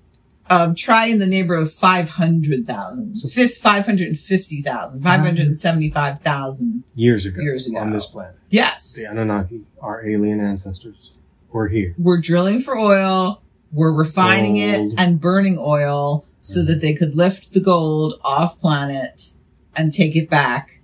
Um, 0.48 0.74
try 0.76 1.06
in 1.06 1.18
the 1.18 1.26
neighborhood 1.26 1.64
of 1.66 1.72
500,000. 1.72 3.14
So- 3.14 3.28
Fif- 3.28 3.56
550,000. 3.56 5.02
575,000. 5.02 6.84
Years 6.94 7.26
ago. 7.26 7.40
Years 7.42 7.66
ago. 7.66 7.78
On 7.78 7.90
this 7.90 8.06
planet. 8.06 8.36
Yes. 8.50 8.94
The 8.94 9.06
Anunnaki, 9.10 9.62
our 9.80 10.06
alien 10.06 10.40
ancestors, 10.40 11.12
were 11.50 11.68
here. 11.68 11.94
We're 11.98 12.20
drilling 12.20 12.60
for 12.60 12.76
oil. 12.76 13.42
We're 13.72 13.92
refining 13.96 14.54
Gold. 14.54 14.92
it 14.92 15.00
and 15.00 15.20
burning 15.20 15.58
oil 15.60 16.24
so 16.40 16.64
that 16.64 16.80
they 16.80 16.94
could 16.94 17.16
lift 17.16 17.52
the 17.52 17.60
gold 17.60 18.14
off 18.24 18.58
planet 18.58 19.32
and 19.74 19.92
take 19.92 20.14
it 20.14 20.30
back 20.30 20.80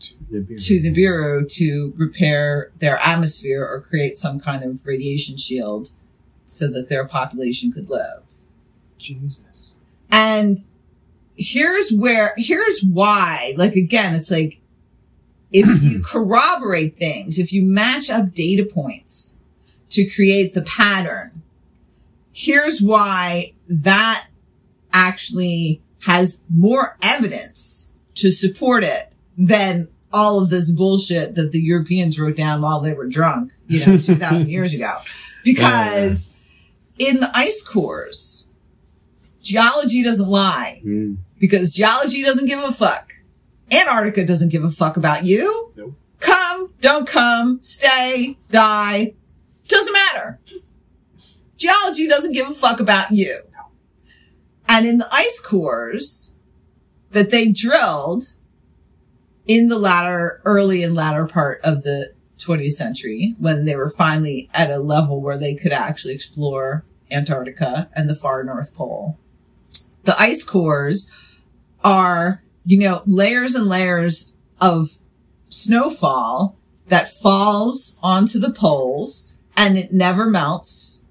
To 0.00 0.14
Nibiru. 0.32 0.66
to 0.66 0.80
Nibiru 0.80 1.48
to 1.56 1.92
repair 1.96 2.70
their 2.78 2.98
atmosphere 3.04 3.62
or 3.62 3.80
create 3.82 4.16
some 4.16 4.40
kind 4.40 4.64
of 4.64 4.86
radiation 4.86 5.36
shield 5.36 5.90
so 6.46 6.66
that 6.68 6.88
their 6.88 7.06
population 7.06 7.70
could 7.72 7.90
live. 7.90 8.22
Jesus. 8.98 9.74
And 10.10 10.58
here's 11.36 11.90
where, 11.90 12.32
here's 12.36 12.82
why, 12.82 13.54
like 13.56 13.74
again, 13.74 14.14
it's 14.14 14.30
like, 14.30 14.60
if 15.52 15.82
you 15.82 16.02
corroborate 16.04 16.96
things, 16.96 17.38
if 17.38 17.52
you 17.52 17.62
match 17.62 18.10
up 18.10 18.34
data 18.34 18.64
points 18.64 19.38
to 19.90 20.08
create 20.08 20.54
the 20.54 20.62
pattern, 20.62 21.42
here's 22.32 22.80
why 22.80 23.54
that 23.68 24.28
actually 24.92 25.80
has 26.00 26.42
more 26.54 26.96
evidence 27.02 27.92
to 28.14 28.30
support 28.30 28.84
it 28.84 29.12
than 29.36 29.86
all 30.12 30.42
of 30.42 30.50
this 30.50 30.70
bullshit 30.70 31.34
that 31.34 31.52
the 31.52 31.60
Europeans 31.60 32.18
wrote 32.18 32.36
down 32.36 32.62
while 32.62 32.80
they 32.80 32.92
were 32.92 33.06
drunk, 33.06 33.52
you 33.66 33.84
know, 33.84 33.98
2000 33.98 34.48
years 34.48 34.72
ago. 34.72 34.96
Because 35.44 36.50
in 36.98 37.20
the 37.20 37.30
ice 37.34 37.62
cores, 37.62 38.45
geology 39.46 40.02
doesn't 40.02 40.28
lie 40.28 40.80
Mm. 40.84 41.18
because 41.38 41.72
geology 41.72 42.22
doesn't 42.22 42.46
give 42.48 42.58
a 42.62 42.72
fuck. 42.72 43.12
Antarctica 43.70 44.26
doesn't 44.26 44.50
give 44.50 44.64
a 44.64 44.70
fuck 44.70 44.96
about 44.96 45.24
you. 45.24 45.72
Nope. 45.76 45.94
Come, 46.20 46.72
don't 46.80 47.06
come, 47.06 47.58
stay, 47.62 48.36
die. 48.50 49.14
Doesn't 49.68 49.92
matter. 49.92 50.38
Geology 51.56 52.06
doesn't 52.08 52.32
give 52.32 52.48
a 52.48 52.52
fuck 52.54 52.80
about 52.80 53.10
you. 53.10 53.40
And 54.68 54.86
in 54.86 54.98
the 54.98 55.08
ice 55.12 55.40
cores 55.40 56.34
that 57.12 57.30
they 57.30 57.50
drilled 57.52 58.34
in 59.46 59.68
the 59.68 59.78
latter, 59.78 60.40
early 60.44 60.82
and 60.82 60.94
latter 60.94 61.26
part 61.26 61.60
of 61.62 61.82
the 61.82 62.12
20th 62.38 62.72
century, 62.72 63.34
when 63.38 63.64
they 63.64 63.76
were 63.76 63.88
finally 63.90 64.48
at 64.54 64.70
a 64.70 64.78
level 64.78 65.20
where 65.20 65.38
they 65.38 65.54
could 65.54 65.72
actually 65.72 66.14
explore 66.14 66.84
Antarctica 67.10 67.88
and 67.94 68.10
the 68.10 68.14
far 68.16 68.42
North 68.42 68.74
Pole, 68.74 69.18
the 70.06 70.20
ice 70.20 70.42
cores 70.42 71.10
are, 71.84 72.42
you 72.64 72.78
know, 72.78 73.02
layers 73.06 73.54
and 73.54 73.66
layers 73.66 74.32
of 74.60 74.98
snowfall 75.48 76.56
that 76.88 77.08
falls 77.08 77.98
onto 78.02 78.38
the 78.38 78.52
poles 78.52 79.34
and 79.56 79.76
it 79.76 79.92
never 79.92 80.28
melts 80.28 81.04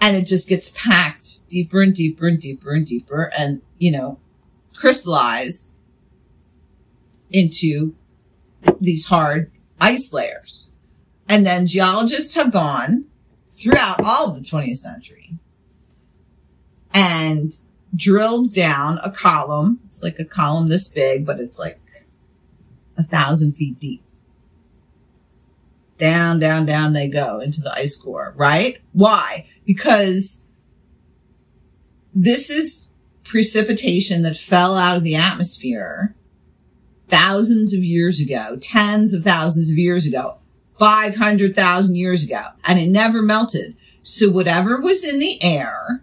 and 0.00 0.16
it 0.16 0.26
just 0.26 0.48
gets 0.48 0.70
packed 0.70 1.48
deeper 1.48 1.80
and 1.80 1.94
deeper 1.94 2.26
and 2.26 2.40
deeper 2.40 2.72
and 2.72 2.86
deeper 2.86 3.30
and, 3.38 3.62
you 3.78 3.90
know, 3.90 4.18
crystallized 4.74 5.70
into 7.30 7.94
these 8.80 9.06
hard 9.06 9.50
ice 9.80 10.12
layers. 10.12 10.70
And 11.28 11.46
then 11.46 11.66
geologists 11.66 12.34
have 12.34 12.52
gone 12.52 13.06
throughout 13.48 14.04
all 14.04 14.30
of 14.30 14.34
the 14.34 14.48
20th 14.48 14.78
century 14.78 15.38
and 16.94 17.52
drilled 17.94 18.54
down 18.54 18.98
a 19.04 19.10
column. 19.10 19.80
It's 19.86 20.02
like 20.02 20.18
a 20.18 20.24
column 20.24 20.66
this 20.66 20.88
big, 20.88 21.26
but 21.26 21.40
it's 21.40 21.58
like 21.58 21.80
a 22.96 23.02
thousand 23.02 23.54
feet 23.54 23.78
deep. 23.78 24.02
Down, 25.98 26.40
down, 26.40 26.66
down 26.66 26.94
they 26.94 27.08
go 27.08 27.38
into 27.40 27.60
the 27.60 27.72
ice 27.72 27.96
core, 27.96 28.34
right? 28.36 28.78
Why? 28.92 29.46
Because 29.64 30.42
this 32.14 32.50
is 32.50 32.86
precipitation 33.24 34.22
that 34.22 34.36
fell 34.36 34.76
out 34.76 34.96
of 34.96 35.04
the 35.04 35.14
atmosphere 35.14 36.14
thousands 37.08 37.72
of 37.72 37.84
years 37.84 38.20
ago, 38.20 38.56
tens 38.60 39.14
of 39.14 39.22
thousands 39.22 39.70
of 39.70 39.76
years 39.76 40.06
ago, 40.06 40.38
500,000 40.78 41.94
years 41.94 42.24
ago, 42.24 42.46
and 42.66 42.80
it 42.80 42.88
never 42.88 43.22
melted. 43.22 43.76
So 44.00 44.30
whatever 44.30 44.80
was 44.80 45.04
in 45.04 45.20
the 45.20 45.42
air 45.42 46.02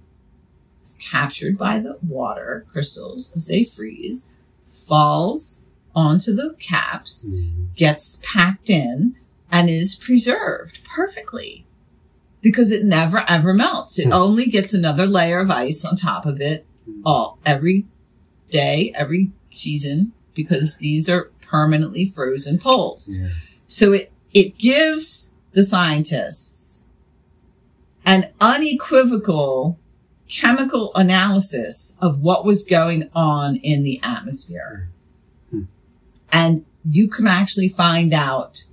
captured 0.95 1.57
by 1.57 1.79
the 1.79 1.97
water 2.07 2.65
crystals 2.71 3.31
as 3.35 3.45
they 3.47 3.63
freeze, 3.63 4.29
falls 4.65 5.65
onto 5.95 6.33
the 6.33 6.53
caps, 6.59 7.29
Mm. 7.29 7.75
gets 7.75 8.19
packed 8.23 8.69
in, 8.69 9.15
and 9.51 9.69
is 9.69 9.95
preserved 9.95 10.79
perfectly 10.83 11.65
because 12.41 12.71
it 12.71 12.85
never 12.85 13.23
ever 13.27 13.53
melts. 13.53 13.97
It 13.99 14.05
Hmm. 14.07 14.13
only 14.13 14.45
gets 14.45 14.73
another 14.73 15.07
layer 15.07 15.39
of 15.39 15.49
ice 15.51 15.83
on 15.83 15.95
top 15.95 16.25
of 16.25 16.39
it 16.39 16.65
all 17.05 17.39
every 17.45 17.85
day, 18.49 18.91
every 18.95 19.31
season, 19.51 20.13
because 20.35 20.77
these 20.77 21.09
are 21.09 21.31
permanently 21.41 22.05
frozen 22.09 22.59
poles. 22.59 23.09
Yeah. 23.11 23.29
So 23.67 23.91
it, 23.91 24.11
it 24.33 24.57
gives 24.57 25.31
the 25.53 25.63
scientists 25.63 26.83
an 28.05 28.29
unequivocal 28.39 29.77
chemical 30.29 30.91
analysis 30.95 31.97
of 31.99 32.21
what 32.21 32.45
was 32.45 32.63
going 32.63 33.09
on 33.13 33.57
in 33.57 33.83
the 33.83 33.99
atmosphere. 34.03 34.89
Hmm. 35.49 35.63
And 36.31 36.65
you 36.89 37.09
can 37.09 37.27
actually 37.27 37.67
find 37.67 38.13
out 38.13 38.63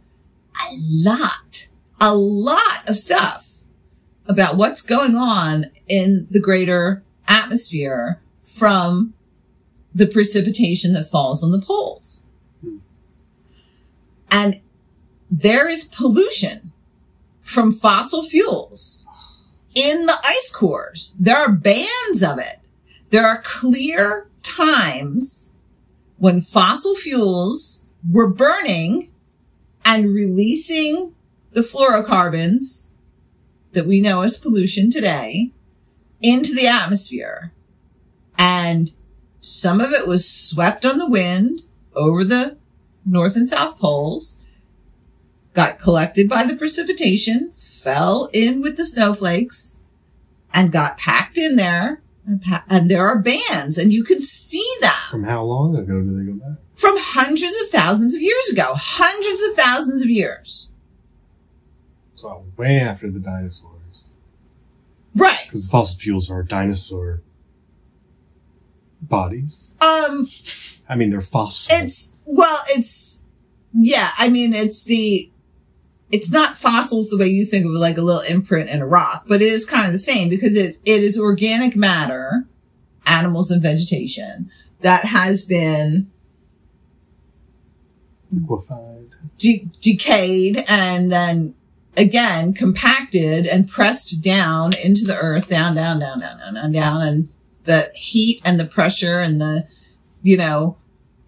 a 0.70 0.76
lot, 0.78 1.68
a 2.00 2.14
lot 2.14 2.88
of 2.88 2.98
stuff 2.98 3.64
about 4.26 4.56
what's 4.56 4.82
going 4.82 5.16
on 5.16 5.66
in 5.88 6.26
the 6.30 6.40
greater 6.40 7.02
atmosphere 7.26 8.20
from 8.42 9.14
the 9.94 10.06
precipitation 10.06 10.92
that 10.92 11.10
falls 11.10 11.42
on 11.42 11.52
the 11.52 11.60
poles. 11.60 12.22
Hmm. 12.60 12.78
And 14.30 14.60
there 15.30 15.68
is 15.68 15.84
pollution 15.84 16.72
from 17.40 17.72
fossil 17.72 18.22
fuels 18.22 19.08
in 19.76 20.06
the 20.06 20.16
ice 20.24 20.50
cores. 20.50 21.14
There 21.20 21.36
are 21.36 21.52
bands 21.52 22.22
of 22.22 22.38
it. 22.38 22.60
There 23.10 23.26
are 23.26 23.42
clear 23.42 24.26
times 24.42 25.52
when 26.16 26.40
fossil 26.40 26.94
fuels 26.94 27.86
were 28.10 28.32
burning 28.32 29.12
and 29.84 30.06
releasing 30.06 31.14
the 31.52 31.60
fluorocarbons 31.60 32.90
that 33.72 33.86
we 33.86 34.00
know 34.00 34.22
as 34.22 34.38
pollution 34.38 34.90
today 34.90 35.52
into 36.22 36.54
the 36.54 36.66
atmosphere. 36.66 37.52
And 38.38 38.90
some 39.40 39.80
of 39.80 39.92
it 39.92 40.08
was 40.08 40.28
swept 40.28 40.86
on 40.86 40.96
the 40.96 41.08
wind 41.08 41.66
over 41.94 42.24
the 42.24 42.56
north 43.04 43.36
and 43.36 43.48
south 43.48 43.78
poles, 43.78 44.38
got 45.56 45.78
collected 45.78 46.28
by 46.28 46.44
the 46.44 46.54
precipitation, 46.54 47.50
fell 47.56 48.28
in 48.32 48.60
with 48.60 48.76
the 48.76 48.84
snowflakes, 48.84 49.80
and 50.54 50.70
got 50.70 50.98
packed 50.98 51.38
in 51.38 51.56
there. 51.56 52.02
And, 52.26 52.42
pa- 52.42 52.64
and 52.68 52.90
there 52.90 53.06
are 53.06 53.20
bands, 53.22 53.78
and 53.78 53.92
you 53.92 54.02
can 54.04 54.20
see 54.20 54.68
that 54.80 55.08
From 55.12 55.22
how 55.24 55.44
long 55.44 55.76
ago 55.76 56.00
do 56.02 56.18
they 56.18 56.30
go 56.30 56.38
back? 56.38 56.58
from 56.72 56.96
hundreds 56.98 57.54
of 57.62 57.68
thousands 57.70 58.14
of 58.14 58.20
years 58.20 58.48
ago. 58.50 58.72
Hundreds 58.74 59.40
of 59.42 59.56
thousands 59.56 60.02
of 60.02 60.10
years. 60.10 60.68
So 62.14 62.44
way 62.56 62.80
after 62.80 63.10
the 63.10 63.20
dinosaurs. 63.20 64.08
Right. 65.14 65.38
Because 65.44 65.66
the 65.66 65.70
fossil 65.70 65.98
fuels 65.98 66.30
are 66.30 66.42
dinosaur 66.42 67.22
bodies. 69.00 69.76
Um, 69.80 70.26
I 70.88 70.96
mean, 70.96 71.10
they're 71.10 71.20
fossil. 71.20 71.76
it's, 71.78 72.12
well, 72.24 72.58
it's, 72.70 73.24
yeah, 73.72 74.10
I 74.18 74.28
mean, 74.28 74.52
it's 74.52 74.84
the, 74.84 75.30
it's 76.10 76.30
not 76.30 76.56
fossils 76.56 77.08
the 77.08 77.18
way 77.18 77.26
you 77.26 77.44
think 77.44 77.66
of 77.66 77.72
it, 77.72 77.78
like 77.78 77.98
a 77.98 78.02
little 78.02 78.22
imprint 78.30 78.70
in 78.70 78.80
a 78.80 78.86
rock, 78.86 79.24
but 79.26 79.42
it 79.42 79.48
is 79.48 79.64
kind 79.64 79.86
of 79.86 79.92
the 79.92 79.98
same 79.98 80.28
because 80.28 80.54
it, 80.56 80.78
it 80.84 81.02
is 81.02 81.18
organic 81.18 81.74
matter, 81.74 82.46
animals 83.06 83.50
and 83.50 83.62
vegetation 83.62 84.50
that 84.80 85.04
has 85.04 85.44
been 85.44 86.10
liquefied. 88.30 89.06
de- 89.38 89.68
decayed 89.80 90.64
and 90.68 91.10
then 91.10 91.54
again 91.96 92.52
compacted 92.52 93.46
and 93.46 93.68
pressed 93.68 94.22
down 94.22 94.72
into 94.84 95.04
the 95.04 95.16
earth, 95.16 95.48
down, 95.48 95.74
down, 95.74 95.98
down, 95.98 96.20
down, 96.20 96.38
down, 96.38 96.54
down, 96.54 96.72
down. 96.72 97.02
And 97.02 97.28
the 97.64 97.90
heat 97.94 98.40
and 98.44 98.60
the 98.60 98.66
pressure 98.66 99.20
and 99.20 99.40
the, 99.40 99.66
you 100.22 100.36
know, 100.36 100.76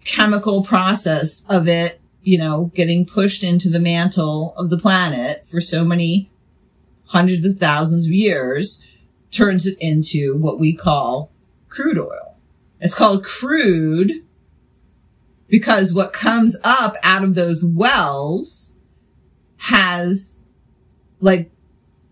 chemical 0.05 0.63
process 0.63 1.45
of 1.49 1.67
it, 1.67 1.98
you 2.21 2.37
know, 2.37 2.71
getting 2.75 3.05
pushed 3.05 3.43
into 3.43 3.69
the 3.69 3.79
mantle 3.79 4.53
of 4.57 4.69
the 4.69 4.77
planet 4.77 5.45
for 5.45 5.61
so 5.61 5.83
many 5.83 6.29
hundreds 7.05 7.45
of 7.45 7.57
thousands 7.57 8.05
of 8.05 8.11
years 8.11 8.85
turns 9.31 9.65
it 9.65 9.77
into 9.79 10.35
what 10.37 10.59
we 10.59 10.73
call 10.73 11.31
crude 11.67 11.97
oil. 11.97 12.37
It's 12.79 12.95
called 12.95 13.25
crude 13.25 14.11
because 15.47 15.93
what 15.93 16.13
comes 16.13 16.55
up 16.63 16.95
out 17.03 17.23
of 17.23 17.35
those 17.35 17.63
wells 17.65 18.77
has 19.57 20.43
like 21.19 21.51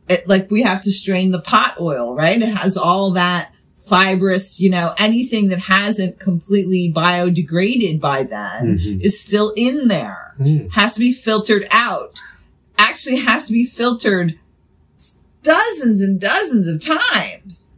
it, 0.09 0.27
like 0.27 0.49
we 0.49 0.63
have 0.63 0.81
to 0.81 0.91
strain 0.91 1.31
the 1.31 1.41
pot 1.41 1.79
oil, 1.79 2.13
right? 2.13 2.41
It 2.41 2.57
has 2.57 2.77
all 2.77 3.11
that 3.11 3.51
fibrous, 3.87 4.59
you 4.59 4.69
know, 4.69 4.93
anything 4.99 5.47
that 5.49 5.59
hasn't 5.59 6.19
completely 6.19 6.91
biodegraded 6.95 7.99
by 7.99 8.23
then 8.23 8.79
Mhm. 8.79 9.01
is 9.01 9.19
still 9.19 9.53
in 9.55 9.87
there. 9.87 10.33
Mm. 10.39 10.71
Has 10.73 10.93
to 10.95 10.99
be 10.99 11.11
filtered 11.11 11.65
out. 11.71 12.19
Actually 12.77 13.17
has 13.17 13.45
to 13.47 13.53
be 13.53 13.63
filtered 13.65 14.37
dozens 15.43 16.01
and 16.01 16.19
dozens 16.19 16.67
of 16.67 16.81
times 16.81 17.69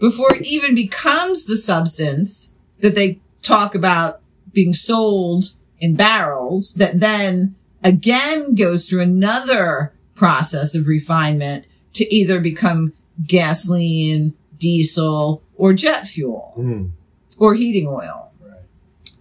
before 0.00 0.34
it 0.34 0.46
even 0.46 0.74
becomes 0.74 1.44
the 1.44 1.56
substance 1.56 2.52
that 2.80 2.94
they 2.94 3.20
talk 3.42 3.74
about 3.74 4.20
being 4.52 4.72
sold 4.72 5.52
in 5.80 5.94
barrels 5.94 6.74
that 6.74 7.00
then 7.00 7.54
again 7.84 8.54
goes 8.54 8.88
through 8.88 9.02
another 9.02 9.92
process 10.14 10.74
of 10.74 10.86
refinement 10.86 11.68
to 11.92 12.12
either 12.14 12.40
become 12.40 12.92
gasoline, 13.26 14.32
diesel, 14.58 15.42
or 15.58 15.74
jet 15.74 16.06
fuel 16.06 16.54
Mm. 16.56 16.90
or 17.36 17.54
heating 17.54 17.86
oil. 17.86 18.30
Right. 18.40 18.60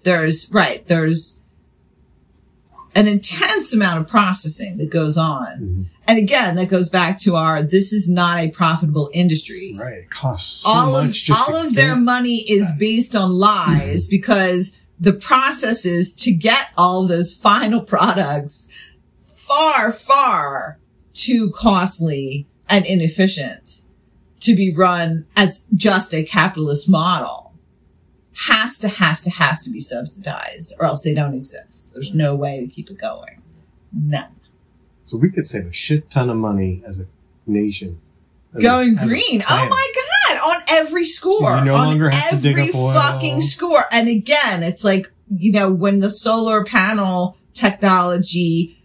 There's, 0.03 0.49
right, 0.51 0.87
there's 0.87 1.39
an 2.95 3.07
intense 3.07 3.73
amount 3.73 3.99
of 3.99 4.07
processing 4.07 4.77
that 4.77 4.89
goes 4.89 5.17
on. 5.17 5.47
Mhm. 5.59 5.85
And 6.07 6.17
again, 6.17 6.55
that 6.55 6.69
goes 6.69 6.87
back 6.89 7.19
to 7.21 7.35
our, 7.35 7.61
this 7.61 7.91
is 7.93 8.07
not 8.09 8.39
a 8.39 8.49
profitable 8.49 9.09
industry 9.13 9.75
Right. 9.77 9.99
It 9.99 10.09
costs 10.09 10.63
so 10.63 10.69
all 10.69 10.95
of 10.95 11.11
just 11.11 11.49
all 11.49 11.55
of 11.57 11.75
their 11.75 11.93
get- 11.95 12.01
money 12.01 12.37
is 12.49 12.71
based 12.79 13.15
on 13.15 13.33
lies 13.37 14.07
because 14.07 14.77
the 14.99 15.13
processes 15.13 16.11
to 16.13 16.31
get 16.31 16.69
all 16.77 17.05
those 17.05 17.33
final 17.33 17.81
products 17.81 18.67
far 19.21 19.91
far 19.91 20.79
too 21.13 21.51
costly 21.51 22.47
and 22.69 22.85
inefficient 22.85 23.83
to 24.47 24.55
be 24.55 24.73
run 24.75 25.25
as 25.35 25.65
just 25.75 26.13
a 26.13 26.23
capitalist 26.23 26.89
model 26.89 27.53
has 28.47 28.77
to 28.79 28.87
has 28.87 29.21
to 29.21 29.29
has 29.29 29.61
to 29.61 29.69
be 29.69 29.79
subsidized 29.79 30.73
or 30.79 30.85
else 30.85 31.01
they 31.01 31.13
don't 31.13 31.33
exist 31.33 31.91
there's 31.93 32.13
no 32.15 32.35
way 32.35 32.59
to 32.59 32.67
keep 32.67 32.89
it 32.89 32.97
going 32.99 33.41
none 33.93 34.29
So 35.03 35.17
we 35.17 35.29
could 35.31 35.47
save 35.47 35.65
a 35.67 35.73
shit 35.73 36.09
ton 36.09 36.29
of 36.29 36.35
money 36.37 36.83
as 36.85 36.99
a 36.99 37.05
nation. 37.49 38.01
As 38.53 38.61
going 38.61 38.97
a 38.99 39.05
green. 39.05 39.41
Oh 39.49 39.67
my 39.69 39.87
god! 39.95 40.37
On 40.55 40.61
every 40.69 41.05
score, 41.05 41.39
So 41.39 41.59
you 41.59 41.65
no 41.65 41.73
on 41.75 41.87
longer 41.87 42.09
have 42.09 42.29
to 42.31 42.35
dig 42.37 42.57
every 42.57 42.69
up 42.69 42.75
oil. 42.75 42.93
fucking 42.93 43.39
score. 43.41 43.85
And 43.91 44.09
again, 44.09 44.63
it's 44.63 44.83
like 44.83 45.09
you 45.29 45.51
know 45.53 45.73
when 45.73 45.99
the 46.01 46.09
solar 46.09 46.63
panel 46.65 47.37
technology 47.53 48.76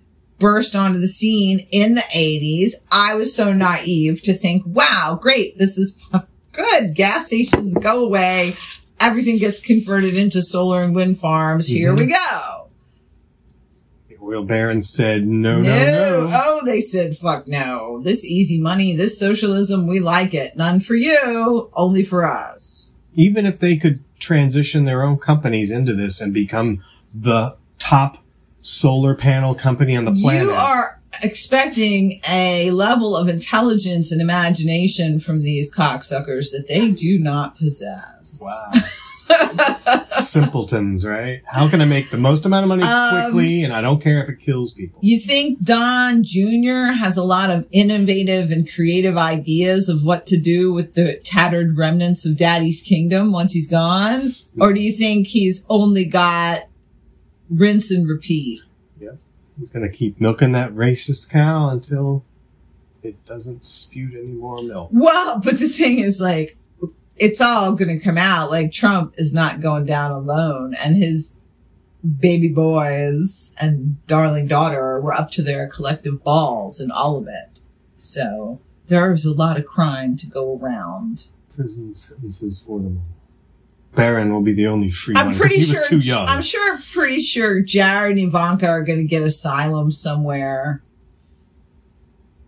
burst 0.42 0.76
onto 0.76 0.98
the 1.00 1.08
scene 1.08 1.60
in 1.70 1.94
the 1.94 2.02
eighties. 2.12 2.74
I 2.90 3.14
was 3.14 3.34
so 3.34 3.52
naive 3.54 4.20
to 4.24 4.34
think, 4.34 4.64
"Wow, 4.66 5.18
great! 5.22 5.56
This 5.56 5.78
is 5.78 6.04
good. 6.52 6.94
Gas 6.94 7.28
stations 7.28 7.74
go 7.76 8.04
away. 8.04 8.52
Everything 9.00 9.38
gets 9.38 9.58
converted 9.60 10.14
into 10.18 10.42
solar 10.42 10.82
and 10.82 10.94
wind 10.94 11.16
farms. 11.18 11.68
Here 11.68 11.94
Mhm. 11.94 11.98
we 12.00 12.06
go." 12.06 12.68
The 14.08 14.16
oil 14.22 14.44
barons 14.44 14.90
said, 14.92 15.24
no, 15.26 15.60
no, 15.60 15.68
no. 15.68 16.30
Oh, 16.32 16.60
they 16.64 16.80
said, 16.80 17.16
fuck 17.16 17.48
no. 17.48 18.00
This 18.02 18.24
easy 18.24 18.60
money, 18.60 18.94
this 18.94 19.18
socialism, 19.18 19.86
we 19.88 19.98
like 20.00 20.34
it. 20.34 20.56
None 20.56 20.78
for 20.80 20.94
you, 20.94 21.70
only 21.74 22.04
for 22.04 22.24
us. 22.24 22.92
Even 23.14 23.46
if 23.46 23.58
they 23.58 23.76
could 23.76 24.00
transition 24.20 24.84
their 24.84 25.02
own 25.02 25.18
companies 25.18 25.70
into 25.72 25.92
this 25.94 26.20
and 26.20 26.32
become 26.32 26.78
the 27.12 27.56
top 27.80 28.18
solar 28.62 29.14
panel 29.14 29.54
company 29.54 29.94
on 29.96 30.06
the 30.06 30.12
planet. 30.12 30.44
You 30.44 30.52
are 30.52 31.00
expecting 31.22 32.20
a 32.30 32.70
level 32.70 33.14
of 33.16 33.28
intelligence 33.28 34.10
and 34.12 34.20
imagination 34.22 35.20
from 35.20 35.42
these 35.42 35.72
cocksuckers 35.72 36.50
that 36.52 36.64
they 36.68 36.90
do 36.92 37.18
not 37.18 37.56
possess. 37.58 38.40
Wow. 38.42 38.80
Simpletons, 40.10 41.06
right? 41.06 41.42
How 41.50 41.68
can 41.68 41.80
I 41.80 41.84
make 41.84 42.10
the 42.10 42.18
most 42.18 42.46
amount 42.46 42.64
of 42.64 42.68
money 42.68 42.82
Um, 42.82 43.10
quickly 43.32 43.64
and 43.64 43.72
I 43.72 43.80
don't 43.80 44.00
care 44.02 44.22
if 44.22 44.28
it 44.28 44.38
kills 44.38 44.72
people? 44.72 45.00
You 45.02 45.18
think 45.20 45.60
Don 45.62 46.22
Jr. 46.22 46.92
has 46.98 47.16
a 47.16 47.24
lot 47.24 47.50
of 47.50 47.66
innovative 47.72 48.50
and 48.50 48.70
creative 48.72 49.16
ideas 49.16 49.88
of 49.88 50.02
what 50.02 50.26
to 50.26 50.38
do 50.38 50.72
with 50.72 50.94
the 50.94 51.18
tattered 51.24 51.76
remnants 51.76 52.26
of 52.26 52.36
Daddy's 52.36 52.82
kingdom 52.82 53.32
once 53.32 53.52
he's 53.52 53.68
gone? 53.68 54.30
Or 54.58 54.72
do 54.72 54.82
you 54.82 54.92
think 54.92 55.28
he's 55.28 55.66
only 55.68 56.04
got 56.06 56.60
rinse 57.52 57.90
and 57.90 58.08
repeat? 58.08 58.60
Yep. 59.00 59.18
He's 59.58 59.70
gonna 59.70 59.90
keep 59.90 60.20
milking 60.20 60.52
that 60.52 60.72
racist 60.72 61.30
cow 61.30 61.68
until 61.70 62.24
it 63.02 63.24
doesn't 63.24 63.64
spew 63.64 64.10
any 64.12 64.32
more 64.32 64.62
milk. 64.62 64.90
Well, 64.92 65.40
but 65.44 65.58
the 65.58 65.68
thing 65.68 65.98
is 65.98 66.20
like, 66.20 66.56
it's 67.16 67.40
all 67.40 67.74
going 67.74 67.96
to 67.96 68.02
come 68.02 68.18
out. 68.18 68.50
Like 68.50 68.72
Trump 68.72 69.14
is 69.18 69.34
not 69.34 69.60
going 69.60 69.86
down 69.86 70.10
alone 70.10 70.74
and 70.82 70.96
his 70.96 71.36
baby 72.18 72.48
boys 72.48 73.54
and 73.60 74.04
darling 74.06 74.48
daughter 74.48 75.00
were 75.00 75.12
up 75.12 75.30
to 75.32 75.42
their 75.42 75.68
collective 75.68 76.22
balls 76.24 76.80
and 76.80 76.90
all 76.90 77.16
of 77.16 77.26
it. 77.28 77.60
So 77.96 78.60
there's 78.86 79.24
a 79.24 79.34
lot 79.34 79.58
of 79.58 79.66
crime 79.66 80.16
to 80.16 80.26
go 80.26 80.58
around. 80.58 81.28
prison 81.54 81.94
sentences 81.94 82.64
for 82.64 82.80
them 82.80 82.98
all. 82.98 83.21
Barron 83.94 84.32
will 84.32 84.40
be 84.42 84.52
the 84.52 84.66
only 84.66 84.90
free 84.90 85.14
I'm 85.16 85.26
one 85.26 85.34
pretty 85.34 85.56
he 85.56 85.62
sure. 85.62 85.80
was 85.80 85.88
too 85.88 85.98
young. 85.98 86.26
I'm 86.28 86.42
sure. 86.42 86.78
Pretty 86.94 87.20
sure 87.20 87.60
Jared 87.60 88.16
and 88.18 88.28
Ivanka 88.28 88.66
are 88.68 88.82
going 88.82 88.98
to 88.98 89.04
get 89.04 89.22
asylum 89.22 89.90
somewhere, 89.90 90.82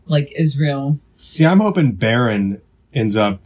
like 0.07 0.33
Israel. 0.37 0.98
See, 1.16 1.44
I'm 1.46 1.61
hoping 1.61 1.92
Barron 1.92 2.61
ends 2.92 3.16
up 3.16 3.40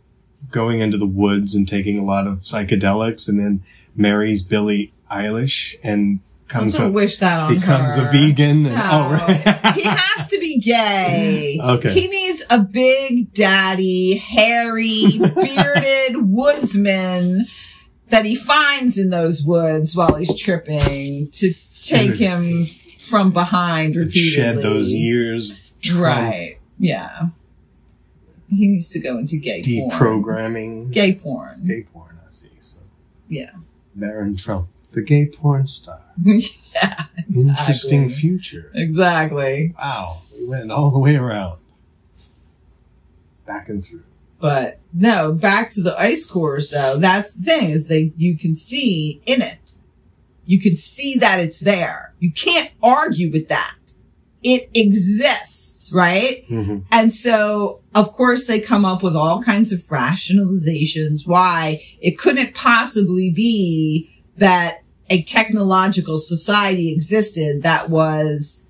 going 0.51 0.81
into 0.81 0.97
the 0.97 1.07
woods 1.07 1.55
and 1.55 1.67
taking 1.67 1.99
a 1.99 2.05
lot 2.05 2.27
of 2.27 2.41
psychedelics 2.41 3.29
and 3.29 3.39
then 3.39 3.63
marries 3.97 4.43
Billie 4.43 4.93
Eilish 5.11 5.77
and 5.83 6.21
comes 6.49 6.79
a, 6.81 6.91
wish 6.91 7.19
that 7.19 7.41
on 7.41 7.55
becomes 7.55 7.97
her. 7.97 8.07
a 8.09 8.11
vegan. 8.13 8.65
And, 8.67 8.75
No. 8.75 8.81
oh, 8.85 9.13
right. 9.13 9.75
he 9.75 9.83
has 9.85 10.27
to 10.29 10.39
be 10.41 10.59
gay. 10.61 11.59
Okay. 11.63 11.93
He 11.93 12.07
needs 12.09 12.45
a 12.51 12.61
big 12.63 13.33
daddy, 13.35 14.17
hairy, 14.17 15.05
bearded 15.19 16.15
woodsman 16.31 17.45
that 18.11 18.25
he 18.25 18.35
finds 18.35 18.99
in 18.99 19.11
those 19.11 19.43
woods 19.43 19.95
while 19.97 20.15
he's 20.15 20.35
tripping 20.41 21.29
to 21.33 21.53
take 21.83 22.15
him 22.15 22.65
from 22.99 23.33
behind 23.33 23.97
repeatedly. 23.97 24.31
Shed 24.31 24.57
those 24.59 24.93
years 24.93 25.75
Right. 25.97 26.59
Yeah. 26.79 27.29
He 28.51 28.67
needs 28.67 28.91
to 28.91 29.01
go 29.01 29.19
into 29.19 29.37
gay 29.37 29.63
porn. 29.63 29.91
deprogramming 29.91 30.93
Gay 30.93 31.15
porn. 31.15 31.65
gay 31.67 31.83
porn. 31.83 32.19
I 32.25 32.31
see. 32.31 32.49
So 32.59 32.81
Yeah. 33.29 33.51
Barron 33.95 34.37
Trump, 34.37 34.69
the 34.93 35.03
gay 35.03 35.27
porn 35.29 35.67
star. 35.67 36.01
yeah. 36.19 37.05
Exactly. 37.19 37.51
Interesting 37.51 38.11
future. 38.11 38.71
Exactly. 38.75 39.75
Wow, 39.79 40.19
we 40.41 40.49
went 40.49 40.71
all 40.71 40.91
the 40.91 40.99
way 40.99 41.17
around, 41.17 41.59
back 43.47 43.69
and 43.69 43.83
through. 43.85 44.03
But 44.41 44.81
no, 44.93 45.33
back 45.33 45.71
to 45.73 45.83
the 45.83 45.97
ice 45.99 46.25
cores 46.25 46.71
though. 46.71 46.97
That's 46.99 47.35
the 47.35 47.43
thing 47.43 47.71
is 47.71 47.89
they 47.89 48.13
you 48.17 48.39
can 48.39 48.55
see 48.55 49.21
in 49.27 49.43
it. 49.43 49.75
You 50.47 50.61
can 50.61 50.77
see 50.77 51.17
that 51.19 51.41
it's 51.41 51.61
there. 51.61 52.15
You 52.21 52.33
can't 52.33 52.73
argue 52.83 53.31
with 53.31 53.49
that. 53.49 53.77
It 54.43 54.71
exists, 54.75 55.93
right? 55.93 56.49
Mm-hmm. 56.49 56.79
And 56.93 57.13
so, 57.13 57.83
of 57.95 58.13
course, 58.13 58.47
they 58.47 58.61
come 58.61 58.85
up 58.85 59.03
with 59.03 59.15
all 59.15 59.43
kinds 59.43 59.73
of 59.73 59.81
rationalizations 59.81 61.27
why 61.27 61.83
it 62.01 62.19
couldn't 62.19 62.55
possibly 62.55 63.31
be 63.31 64.11
that 64.37 64.79
a 65.11 65.23
technological 65.25 66.17
society 66.17 66.93
existed 66.93 67.63
that 67.63 67.91
was 67.91 68.69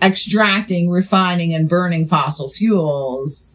extracting, 0.00 0.88
refining, 0.88 1.52
and 1.52 1.68
burning 1.68 2.06
fossil 2.06 2.48
fuels 2.48 3.53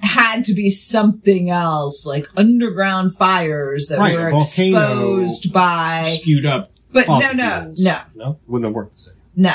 had 0.00 0.44
to 0.44 0.54
be 0.54 0.70
something 0.70 1.50
else, 1.50 2.04
like 2.06 2.26
underground 2.36 3.16
fires 3.16 3.88
that 3.88 3.98
Right, 3.98 4.14
were 4.14 4.28
exposed 4.38 5.52
by. 5.52 6.04
Spewed 6.06 6.46
up. 6.46 6.70
But 6.92 7.08
no, 7.08 7.18
no, 7.18 7.60
fuels. 7.62 7.84
no. 7.84 8.00
no, 8.14 8.38
wouldn't 8.46 8.66
have 8.68 8.74
worked 8.74 8.92
the 8.92 8.98
same. 8.98 9.16
No. 9.34 9.54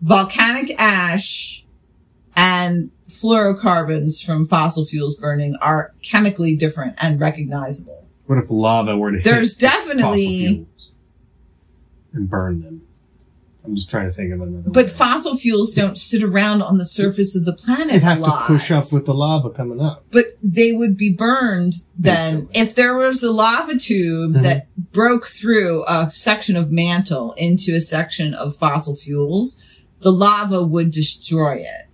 Volcanic 0.00 0.70
ash 0.80 1.64
and 2.34 2.90
fluorocarbons 3.06 4.24
from 4.24 4.44
fossil 4.46 4.84
fuels 4.86 5.16
burning 5.16 5.54
are 5.60 5.92
chemically 6.02 6.56
different 6.56 6.94
and 7.02 7.20
recognizable. 7.20 8.06
What 8.26 8.38
if 8.38 8.50
lava 8.50 8.96
were 8.96 9.12
to 9.12 9.18
There's 9.18 9.52
hit 9.52 9.60
the 9.60 9.66
definitely- 9.66 10.02
fossil 10.02 10.48
fuels 10.54 10.92
and 12.14 12.30
burn 12.30 12.60
them? 12.62 12.82
I'm 13.64 13.76
just 13.76 13.90
trying 13.90 14.06
to 14.08 14.12
think 14.12 14.32
of 14.32 14.40
another. 14.40 14.70
But 14.70 14.86
way. 14.86 14.90
fossil 14.90 15.36
fuels 15.36 15.70
don't 15.70 15.96
sit 15.96 16.22
around 16.24 16.62
on 16.62 16.78
the 16.78 16.84
surface 16.84 17.36
of 17.36 17.44
the 17.44 17.52
planet 17.52 17.92
They'd 17.92 18.02
have 18.02 18.22
to 18.24 18.40
push 18.44 18.70
up 18.72 18.92
with 18.92 19.06
the 19.06 19.14
lava 19.14 19.50
coming 19.50 19.80
up. 19.80 20.04
But 20.10 20.24
they 20.42 20.72
would 20.72 20.96
be 20.96 21.12
burned 21.14 21.74
then 21.96 22.16
Instantly. 22.48 22.60
if 22.60 22.74
there 22.74 22.96
was 22.96 23.22
a 23.22 23.30
lava 23.30 23.78
tube 23.78 24.34
Mhm. 24.34 24.42
that 24.42 24.66
broke 24.92 25.26
through 25.28 25.84
a 25.86 26.10
section 26.10 26.56
of 26.56 26.72
mantle 26.72 27.34
into 27.38 27.72
a 27.74 27.80
section 27.80 28.34
of 28.34 28.56
fossil 28.56 28.96
fuels, 28.96 29.62
the 30.00 30.10
lava 30.12 30.64
would 30.64 30.90
destroy 30.90 31.54
it. 31.58 31.88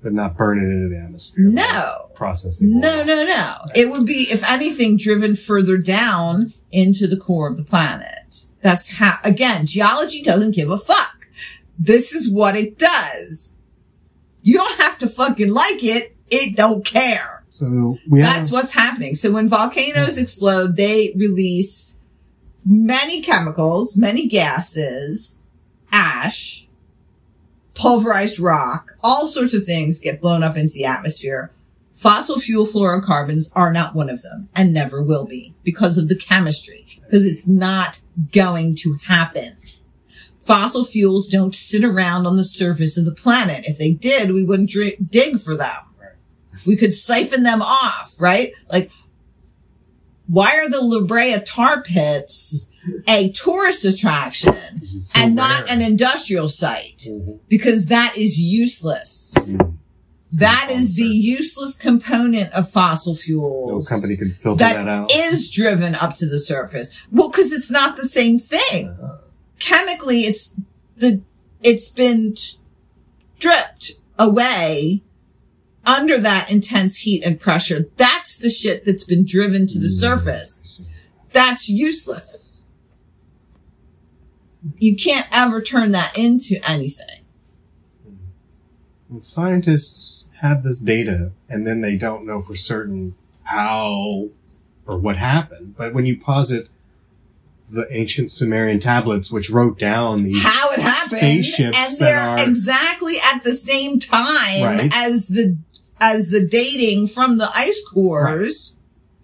But 0.00 0.12
not 0.12 0.36
burn 0.36 0.58
it 0.58 0.62
into 0.70 0.88
the 0.90 1.00
atmosphere. 1.02 1.46
No. 1.46 2.10
Processing. 2.14 2.78
No, 2.78 3.02
no, 3.02 3.24
no. 3.24 3.54
It 3.74 3.90
would 3.90 4.04
be, 4.06 4.26
if 4.30 4.48
anything, 4.48 4.96
driven 4.98 5.34
further 5.34 5.76
down 5.78 6.52
into 6.70 7.06
the 7.06 7.16
core 7.16 7.48
of 7.48 7.56
the 7.56 7.64
planet. 7.64 8.43
That's 8.64 8.94
how, 8.94 9.16
again, 9.24 9.66
geology 9.66 10.22
doesn't 10.22 10.52
give 10.52 10.70
a 10.70 10.78
fuck. 10.78 11.28
This 11.78 12.14
is 12.14 12.32
what 12.32 12.56
it 12.56 12.78
does. 12.78 13.52
You 14.42 14.54
don't 14.54 14.80
have 14.80 14.96
to 14.98 15.06
fucking 15.06 15.52
like 15.52 15.84
it. 15.84 16.16
It 16.30 16.56
don't 16.56 16.82
care. 16.82 17.44
So 17.50 17.98
we 18.08 18.22
have. 18.22 18.36
That's 18.36 18.50
what's 18.50 18.72
happening. 18.72 19.16
So 19.16 19.30
when 19.32 19.50
volcanoes 19.50 20.16
explode, 20.16 20.76
they 20.76 21.12
release 21.14 21.98
many 22.64 23.20
chemicals, 23.20 23.98
many 23.98 24.28
gases, 24.28 25.38
ash, 25.92 26.66
pulverized 27.74 28.40
rock, 28.40 28.96
all 29.02 29.26
sorts 29.26 29.52
of 29.52 29.64
things 29.64 29.98
get 29.98 30.22
blown 30.22 30.42
up 30.42 30.56
into 30.56 30.72
the 30.72 30.86
atmosphere. 30.86 31.52
Fossil 31.94 32.40
fuel 32.40 32.66
fluorocarbons 32.66 33.50
are 33.54 33.72
not 33.72 33.94
one 33.94 34.10
of 34.10 34.22
them 34.22 34.48
and 34.54 34.74
never 34.74 35.00
will 35.00 35.24
be 35.24 35.54
because 35.62 35.96
of 35.96 36.08
the 36.08 36.16
chemistry, 36.16 37.00
because 37.04 37.24
it's 37.24 37.46
not 37.46 38.00
going 38.32 38.74
to 38.74 38.98
happen. 39.06 39.52
Fossil 40.42 40.84
fuels 40.84 41.28
don't 41.28 41.54
sit 41.54 41.84
around 41.84 42.26
on 42.26 42.36
the 42.36 42.44
surface 42.44 42.98
of 42.98 43.04
the 43.04 43.14
planet. 43.14 43.64
If 43.66 43.78
they 43.78 43.92
did, 43.92 44.32
we 44.32 44.44
wouldn't 44.44 44.70
dr- 44.70 45.08
dig 45.08 45.38
for 45.38 45.56
them. 45.56 45.82
We 46.66 46.76
could 46.76 46.92
siphon 46.92 47.44
them 47.44 47.62
off, 47.62 48.14
right? 48.20 48.52
Like, 48.70 48.90
why 50.26 50.56
are 50.56 50.68
the 50.68 50.80
La 50.80 51.02
Brea 51.04 51.36
tar 51.44 51.82
pits 51.82 52.70
a 53.08 53.30
tourist 53.30 53.84
attraction 53.84 54.84
so 54.84 55.20
and 55.20 55.34
not 55.34 55.70
an 55.70 55.80
industrial 55.80 56.48
site? 56.48 57.06
Mhm. 57.08 57.38
Because 57.48 57.86
that 57.86 58.16
is 58.16 58.40
useless. 58.40 59.34
Mhm. 59.38 59.78
That 60.34 60.68
is 60.70 60.96
the 60.96 61.04
the 61.04 61.08
useless 61.14 61.76
component 61.76 62.52
of 62.52 62.68
fossil 62.70 63.14
fuels. 63.14 63.88
No 63.90 63.94
company 63.96 64.16
can 64.16 64.32
filter 64.32 64.58
that, 64.64 64.84
that 64.84 64.88
out. 64.88 65.10
is 65.14 65.48
driven 65.50 65.94
up 65.94 66.16
to 66.16 66.26
the 66.26 66.38
surface. 66.38 67.06
Well, 67.12 67.30
because 67.30 67.52
it's 67.52 67.70
not 67.70 67.96
the 67.96 68.04
same 68.04 68.38
thing. 68.38 68.88
Uh-huh. 68.88 69.18
Chemically, 69.58 70.20
it's 70.22 70.54
the 70.96 71.22
it's 71.62 71.88
been 71.88 72.34
stripped 72.36 73.92
away 74.18 75.02
under 75.86 76.18
that 76.18 76.50
intense 76.50 76.98
heat 77.00 77.22
and 77.22 77.38
pressure. 77.38 77.86
That's 77.96 78.36
the 78.36 78.48
shit 78.48 78.84
that's 78.84 79.04
been 79.04 79.24
driven 79.24 79.66
to 79.68 79.78
the 79.78 79.86
Mm. 79.86 80.00
surface. 80.00 80.86
That's 81.32 81.68
useless. 81.68 82.66
You 84.78 84.96
can't 84.96 85.26
ever 85.30 85.60
turn 85.60 85.90
that 85.92 86.16
into 86.18 86.56
anything. 86.68 87.13
And 89.10 89.22
scientists 89.22 90.28
have 90.40 90.62
this 90.62 90.80
data 90.80 91.32
and 91.48 91.66
then 91.66 91.80
they 91.80 91.96
don't 91.96 92.26
know 92.26 92.40
for 92.42 92.54
certain 92.54 93.14
how 93.44 94.28
or 94.86 94.98
what 94.98 95.16
happened. 95.16 95.74
But 95.76 95.94
when 95.94 96.06
you 96.06 96.18
posit 96.18 96.68
the 97.68 97.86
ancient 97.94 98.30
Sumerian 98.30 98.78
tablets, 98.78 99.32
which 99.32 99.50
wrote 99.50 99.78
down 99.78 100.22
these 100.24 100.42
how 100.42 100.70
it 100.72 100.80
happened 100.80 101.18
spaceships 101.18 101.76
and 101.78 101.98
they're 102.00 102.18
are 102.20 102.40
exactly 102.40 103.16
at 103.32 103.42
the 103.42 103.54
same 103.54 103.98
time 103.98 104.62
Right. 104.62 104.92
as 104.94 105.28
the 105.28 105.56
as 106.00 106.28
the 106.30 106.46
dating 106.46 107.08
from 107.08 107.38
the 107.38 107.48
ice 107.54 107.82
cores 107.92 108.76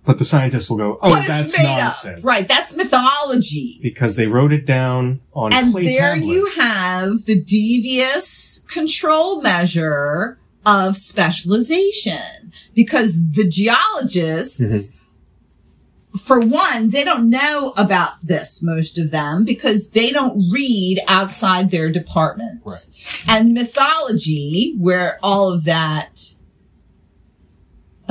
but 0.05 0.19
the 0.19 0.25
scientists 0.25 0.69
will 0.71 0.77
go, 0.79 0.99
"Oh, 1.03 1.11
but 1.11 1.27
that's 1.27 1.57
nonsense," 1.59 2.19
up 2.19 2.25
right 2.25 2.49
that's 2.49 2.75
mythology 2.77 3.79
Because 3.83 4.17
they 4.17 4.27
wrote 4.27 4.53
it 4.53 4.65
down 4.67 5.21
on 5.35 5.53
and 5.53 5.73
there 5.75 6.15
tablets. 6.15 6.27
you 6.27 6.47
have 6.59 7.25
the 7.27 7.41
devious 7.41 8.65
control 8.69 9.41
measure 9.43 10.39
of 10.67 10.97
specialization 10.97 12.53
because 12.75 13.21
the 13.33 13.47
geologists 13.49 14.61
Mm-hmm. 14.61 16.19
for 16.19 16.41
one 16.41 16.91
they 16.91 17.05
don't 17.05 17.31
know 17.31 17.73
about 17.77 18.11
this 18.23 18.63
most 18.63 18.99
of 18.99 19.11
them 19.13 19.45
because 19.45 19.91
they 19.91 20.11
don't 20.11 20.51
read 20.53 20.99
outside 21.09 21.71
their 21.71 21.89
department 21.91 22.61
Right. 22.65 22.89
and 23.29 23.55
mythology 23.55 24.75
where 24.79 25.19
all 25.23 25.53
of 25.53 25.65
that 25.67 26.35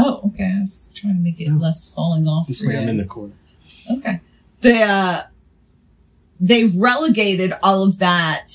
oh 0.01 0.21
okay 0.27 0.53
i 0.57 0.61
was 0.61 0.89
trying 0.93 1.15
to 1.15 1.21
make 1.21 1.39
it 1.41 1.49
No. 1.49 1.57
less 1.57 1.89
falling 1.89 2.27
off 2.27 2.47
This 2.47 2.63
way, 2.65 2.77
I'm 2.77 2.87
in 2.89 2.97
the 2.97 3.05
corner. 3.05 3.33
Okay. 3.97 4.21
They, 4.61 4.81
uh, 4.83 5.21
they've 6.39 6.73
relegated 6.75 7.51
all 7.63 7.83
of 7.83 7.99
that 7.99 8.47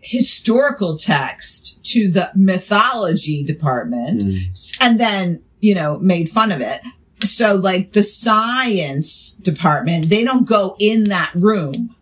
historical 0.00 0.96
text 0.96 1.82
to 1.92 2.10
the 2.10 2.30
mythology 2.34 3.42
department 3.42 4.22
Mm. 4.22 4.76
and 4.80 5.00
then, 5.00 5.42
you 5.60 5.74
know, 5.74 5.98
made 5.98 6.28
fun 6.28 6.50
of 6.52 6.60
it. 6.60 6.80
So 7.24 7.56
like 7.56 7.92
the 7.92 8.02
science 8.02 9.32
department, 9.42 10.08
they 10.08 10.22
don't 10.24 10.46
go 10.48 10.76
in 10.78 11.04
that 11.04 11.30
room 11.34 11.94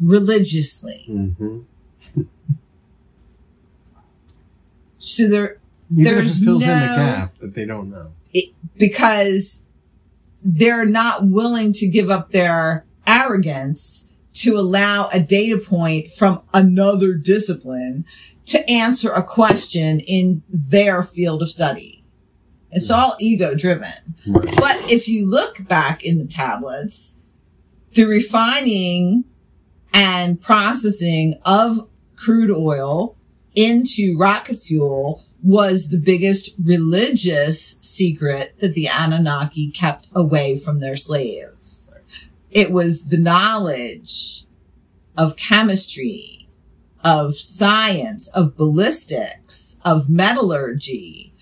religiously. 0.00 1.04
hmm 1.06 1.60
So 4.98 5.28
they're, 5.28 5.58
Even 5.96 6.04
There's 6.04 6.36
if 6.36 6.42
it 6.42 6.44
fills 6.44 6.62
in 6.62 6.68
the 6.68 6.74
no- 6.86 6.96
gap 6.96 7.38
that 7.38 7.54
they 7.54 7.66
don't 7.66 7.90
know. 7.90 8.12
because 8.76 9.62
they're 10.42 10.86
not 10.86 11.26
willing 11.28 11.72
to 11.74 11.86
give 11.88 12.10
up 12.10 12.30
their 12.30 12.84
arrogance 13.06 14.12
to 14.34 14.56
allow 14.56 15.08
a 15.12 15.20
data 15.20 15.56
point 15.58 16.08
from 16.08 16.42
another 16.52 17.14
discipline 17.14 18.04
to 18.46 18.68
answer 18.70 19.10
a 19.12 19.22
question 19.22 20.00
in 20.06 20.42
their 20.50 21.02
field 21.02 21.40
of 21.40 21.50
study. 21.50 22.02
It's 22.72 22.90
all 22.90 23.14
ego 23.20 23.54
driven. 23.54 23.92
Right. 24.26 24.54
But 24.56 24.90
if 24.92 25.06
you 25.08 25.30
look 25.30 25.66
back 25.68 26.04
in 26.04 26.18
the 26.18 26.26
tablets, 26.26 27.20
the 27.92 28.04
refining 28.04 29.24
and 29.94 30.40
processing 30.40 31.34
of 31.46 31.88
crude 32.16 32.50
oil 32.50 33.16
into 33.54 34.18
rocket 34.18 34.56
fuel 34.56 35.24
was 35.44 35.90
the 35.90 35.98
biggest 35.98 36.48
religious 36.62 37.76
secret 37.82 38.54
that 38.60 38.72
the 38.72 38.88
Anunnaki 38.88 39.70
kept 39.70 40.08
away 40.14 40.56
from 40.56 40.78
their 40.80 40.96
slaves. 40.96 41.94
It 42.50 42.72
was 42.72 43.08
the 43.10 43.18
knowledge 43.18 44.46
of 45.18 45.36
chemistry, 45.36 46.48
of 47.04 47.34
science, 47.34 48.28
of 48.28 48.56
ballistics, 48.56 49.78
of 49.84 50.08
metallurgy, 50.08 51.34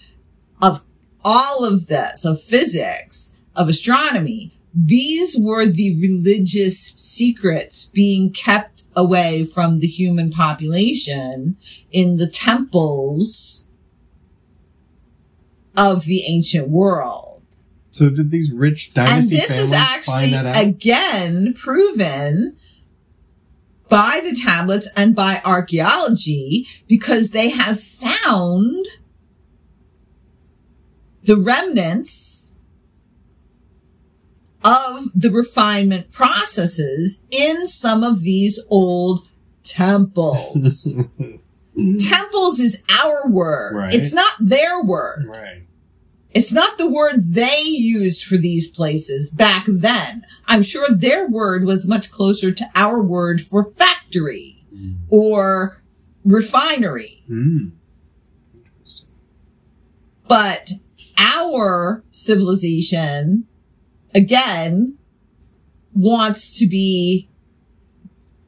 of 0.61 0.85
all 1.25 1.65
of 1.65 1.87
this, 1.87 2.25
of 2.25 2.43
physics, 2.43 3.33
of 3.55 3.69
astronomy. 3.69 4.59
These 4.75 5.37
were 5.39 5.67
the 5.67 5.97
religious 6.01 6.79
secrets 6.81 7.87
being 7.87 8.33
kept 8.33 8.85
away 8.97 9.45
from 9.45 9.79
the 9.79 9.87
human 9.87 10.31
population 10.31 11.57
in 11.93 12.17
the 12.17 12.29
temples 12.29 13.69
of 15.77 16.05
the 16.05 16.25
ancient 16.27 16.69
world. 16.69 17.43
So 17.91 18.09
did 18.11 18.31
these 18.31 18.51
rich 18.53 18.93
And 18.97 19.07
dynasty 19.07 19.37
this 19.37 19.49
families 19.49 19.69
is 19.69 19.75
actually 19.75 20.31
find 20.31 20.33
that 20.33 20.57
out? 20.57 20.63
again 20.63 21.55
proven 21.55 22.57
by 23.89 24.21
the 24.25 24.35
tablets 24.43 24.89
and 24.97 25.15
by 25.15 25.41
archaeology 25.45 26.67
because 26.89 27.31
they 27.31 27.51
have 27.51 27.79
found 27.79 28.87
the 31.25 31.37
remnants 31.37 32.55
of 34.65 35.05
the 35.15 35.31
refinement 35.31 36.11
processes 36.11 37.25
in 37.31 37.67
some 37.67 38.03
of 38.03 38.23
these 38.23 38.59
old 38.71 39.29
temples. 39.65 40.97
temples 41.77 42.61
is 42.61 42.83
our 43.03 43.29
word. 43.29 43.77
Right. 43.77 43.95
It's 43.95 44.13
not 44.13 44.33
their 44.41 44.83
word. 44.83 45.27
right. 45.29 45.63
It's 46.35 46.53
not 46.53 46.79
the 46.79 46.91
word 46.91 47.35
they 47.35 47.61
used 47.61 48.25
for 48.25 48.39
these 48.39 48.67
places 48.67 49.29
back 49.29 49.67
then. 49.69 50.23
I'm 50.47 50.63
sure 50.63 50.87
their 50.91 51.29
word 51.29 51.65
was 51.65 51.87
much 51.87 52.11
closer 52.11 52.53
to 52.53 52.71
our 52.75 53.03
word 53.03 53.43
for 53.43 53.71
factory 53.71 54.65
or 55.11 55.83
refinery. 56.25 57.23
Mm. 57.29 57.73
But 60.27 60.73
our 61.19 62.03
civilization, 62.11 63.47
again, 64.15 64.97
wants 65.95 66.59
to 66.59 66.67
be 66.67 67.29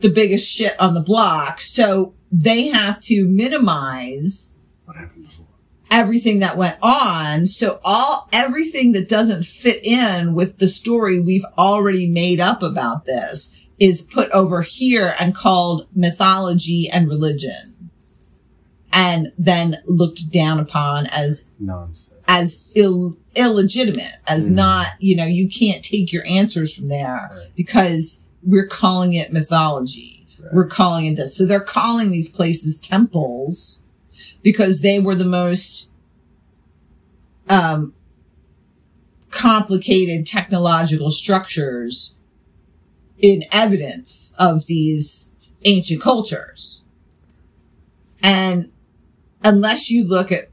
the 0.00 0.10
biggest 0.10 0.50
shit 0.50 0.78
on 0.80 0.94
the 0.94 1.00
block. 1.00 1.60
So 1.60 2.13
they 2.36 2.66
have 2.68 3.00
to 3.00 3.28
minimize 3.28 4.58
What 4.84 4.96
happened 4.96 5.24
before? 5.24 5.46
everything 5.90 6.40
that 6.40 6.56
went 6.56 6.76
on. 6.82 7.46
So 7.46 7.78
all, 7.84 8.28
everything 8.32 8.92
that 8.92 9.08
doesn't 9.08 9.44
fit 9.44 9.86
in 9.86 10.34
with 10.34 10.58
the 10.58 10.66
story 10.66 11.20
we've 11.20 11.44
already 11.56 12.08
made 12.08 12.40
up 12.40 12.62
about 12.62 13.04
this 13.04 13.54
is 13.78 14.02
put 14.02 14.30
over 14.32 14.62
here 14.62 15.14
and 15.20 15.34
called 15.34 15.86
mythology 15.94 16.88
and 16.92 17.08
religion. 17.08 17.90
And 18.92 19.32
then 19.38 19.76
looked 19.86 20.32
down 20.32 20.58
upon 20.60 21.06
as, 21.12 21.46
Nonsense. 21.58 22.14
as 22.28 22.72
ill, 22.76 23.16
illegitimate, 23.36 24.12
as 24.26 24.46
Mhm. 24.46 24.52
not, 24.52 24.86
you 25.00 25.16
know, 25.16 25.26
you 25.26 25.48
can't 25.48 25.84
take 25.84 26.12
your 26.12 26.24
answers 26.26 26.72
from 26.74 26.88
there 26.88 27.30
Right. 27.32 27.46
because 27.56 28.22
we're 28.44 28.66
calling 28.66 29.12
it 29.14 29.32
mythology. 29.32 30.13
Right. 30.44 30.54
We're 30.54 30.66
calling 30.66 31.06
it 31.06 31.16
this. 31.16 31.36
So 31.36 31.46
they're 31.46 31.60
calling 31.60 32.10
these 32.10 32.28
places 32.28 32.76
temples 32.76 33.82
because 34.42 34.80
they 34.80 35.00
were 35.00 35.14
the 35.14 35.24
most 35.24 35.90
um, 37.48 37.94
complicated 39.30 40.26
technological 40.26 41.10
structures 41.10 42.14
in 43.18 43.44
evidence 43.52 44.34
of 44.38 44.66
these 44.66 45.32
ancient 45.64 46.02
cultures. 46.02 46.82
And 48.22 48.70
unless 49.42 49.90
you 49.90 50.06
look 50.06 50.30
at 50.30 50.50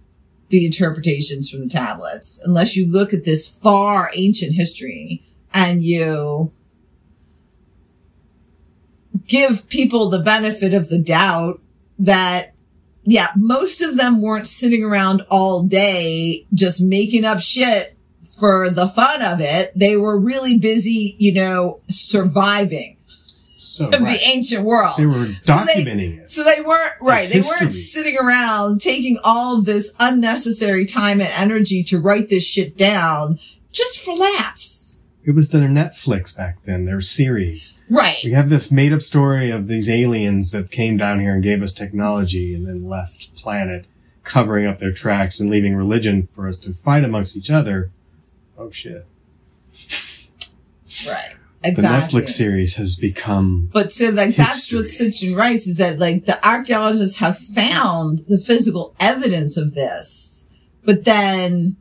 the 0.50 0.66
interpretations 0.66 1.50
from 1.50 1.62
the 1.62 1.70
tablets, 1.70 2.42
unless 2.44 2.76
you 2.76 2.90
look 2.90 3.14
at 3.14 3.24
this 3.24 3.48
far 3.48 4.10
ancient 4.16 4.54
history 4.54 5.24
and 5.54 5.84
you 5.84 6.52
give 9.28 9.68
people 9.70 10.10
the 10.10 10.20
benefit 10.20 10.74
of 10.74 10.90
the 10.90 11.00
doubt 11.02 11.60
that 12.00 12.54
yeah, 13.04 13.28
most 13.36 13.82
of 13.82 13.98
them 13.98 14.22
weren't 14.22 14.46
sitting 14.48 14.84
around 14.84 15.24
all 15.30 15.64
day 15.64 16.46
just 16.54 16.82
making 16.82 17.26
up 17.26 17.40
shit 17.40 17.98
for 18.40 18.70
the 18.70 18.88
fun 18.88 19.22
of 19.24 19.40
it. 19.42 19.72
They 19.76 19.98
were 19.98 20.18
really 20.18 20.60
busy, 20.60 21.16
you 21.18 21.34
know, 21.34 21.82
surviving 21.88 22.98
So 23.58 23.90
in 23.90 24.04
right. 24.04 24.18
the 24.20 24.26
ancient 24.28 24.64
world. 24.64 24.96
they 24.98 25.06
were 25.08 25.26
So 25.26 25.64
they- 25.66 25.84
documenting 25.84 26.20
it. 26.20 26.32
So 26.32 26.44
they 26.44 26.62
weren't, 26.62 26.94
right, 27.02 27.28
they 27.28 27.36
history. 27.36 27.66
weren't 27.66 27.76
sitting 27.76 28.18
around 28.18 28.82
taking 28.82 29.18
all 29.24 29.62
this 29.62 29.94
unnecessary 30.00 30.86
time 30.86 31.20
and 31.22 31.30
energy 31.38 31.84
to 31.86 32.00
write 32.00 32.30
this 32.30 32.46
shit 32.46 32.78
down 32.78 33.40
just 33.72 34.00
for 34.00 34.14
laughs. 34.14 34.81
It 35.24 35.36
was 35.36 35.50
their 35.50 35.70
Netflix 35.70 36.36
back 36.36 36.64
then, 36.64 36.86
their 36.86 37.02
series. 37.02 37.80
Right. 37.90 38.18
We 38.24 38.32
have 38.32 38.50
this 38.50 38.72
made 38.72 38.92
up 38.92 39.02
story 39.02 39.52
of 39.52 39.68
these 39.68 39.88
aliens 39.88 40.52
that 40.52 40.72
came 40.72 40.98
down 40.98 41.20
here 41.20 41.34
and 41.34 41.44
gave 41.44 41.62
us 41.62 41.74
technology 41.74 42.56
and 42.56 42.68
then 42.68 42.90
left 42.90 43.36
planet, 43.36 43.86
covering 44.24 44.66
up 44.66 44.80
their 44.80 44.92
tracks 44.92 45.40
and 45.40 45.50
leaving 45.50 45.76
religion 45.76 46.28
for 46.32 46.48
us 46.48 46.58
to 46.60 46.74
fight 46.74 47.04
amongst 47.04 47.38
each 47.38 47.52
other. 47.52 47.92
Oh 48.58 48.72
shit. 48.72 49.06
Right. 51.08 51.36
Exactly. 51.64 52.20
The 52.20 52.24
Netflix 52.24 52.30
series 52.30 52.76
has 52.78 52.96
become 52.96 53.70
But 53.72 53.92
so 53.92 54.10
like 54.10 54.36
that's 54.36 54.74
what. 54.74 54.86
Sitchin 54.86 55.38
writes 55.38 55.68
is 55.68 55.78
that 55.78 56.00
like 56.00 56.26
the 56.26 56.44
archaeologists 56.48 57.20
have 57.20 57.38
found 57.38 58.20
the 58.28 58.40
physical 58.40 58.96
evidence 59.00 59.58
of 59.58 59.76
this, 59.76 60.50
but 60.84 61.04
then 61.06 61.78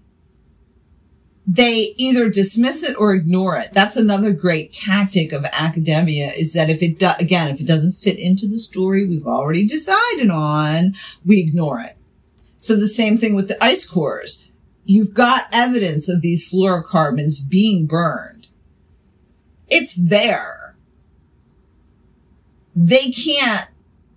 they 1.52 1.94
either 1.96 2.28
dismiss 2.28 2.88
it 2.88 2.96
or 2.96 3.14
ignore 3.14 3.56
it. 3.56 3.68
That's 3.72 3.96
another 3.96 4.32
great 4.32 4.72
tactic 4.72 5.32
of 5.32 5.44
academia 5.52 6.30
is 6.32 6.52
that 6.52 6.70
if 6.70 6.82
it 6.82 6.98
do, 6.98 7.10
again, 7.18 7.48
if 7.48 7.60
it 7.60 7.66
doesn't 7.66 7.92
fit 7.92 8.18
into 8.18 8.46
the 8.46 8.58
story 8.58 9.06
we've 9.06 9.26
already 9.26 9.66
decided 9.66 10.30
on, 10.30 10.94
we 11.24 11.40
ignore 11.40 11.80
it. 11.80 11.96
So 12.56 12.76
the 12.76 12.88
same 12.88 13.16
thing 13.16 13.34
with 13.34 13.48
the 13.48 13.62
ice 13.62 13.84
cores. 13.84 14.46
You've 14.84 15.14
got 15.14 15.48
evidence 15.52 16.08
of 16.08 16.20
these 16.20 16.50
fluorocarbons 16.50 17.48
being 17.48 17.86
burned. 17.86 18.48
It's 19.68 19.94
there 19.94 20.60
they 22.74 23.10
can't 23.10 23.68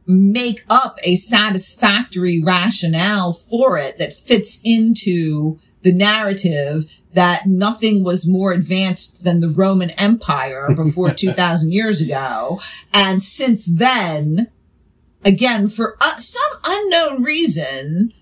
make 0.06 0.64
up 0.70 0.98
a 1.04 1.16
satisfactory 1.16 2.42
rationale 2.42 3.34
for 3.34 3.78
it 3.78 3.98
that 3.98 4.14
fits 4.14 4.62
into 4.64 5.60
the 5.84 5.94
narrative 5.94 6.86
that 7.14 7.44
nothing 7.46 8.04
was 8.04 8.28
more 8.28 8.52
advanced 8.54 9.24
than 9.24 9.40
the 9.40 9.50
Roman 9.50 9.92
Empire 9.92 10.74
before 10.76 11.10
2000 11.14 11.72
years 11.72 12.02
ago. 12.02 12.60
And 12.94 13.22
since 13.22 13.66
then, 13.66 14.48
again, 15.24 15.68
for 15.68 15.96
uh, 16.02 16.16
some 16.16 16.60
unknown 16.66 17.24
reason, 17.24 18.14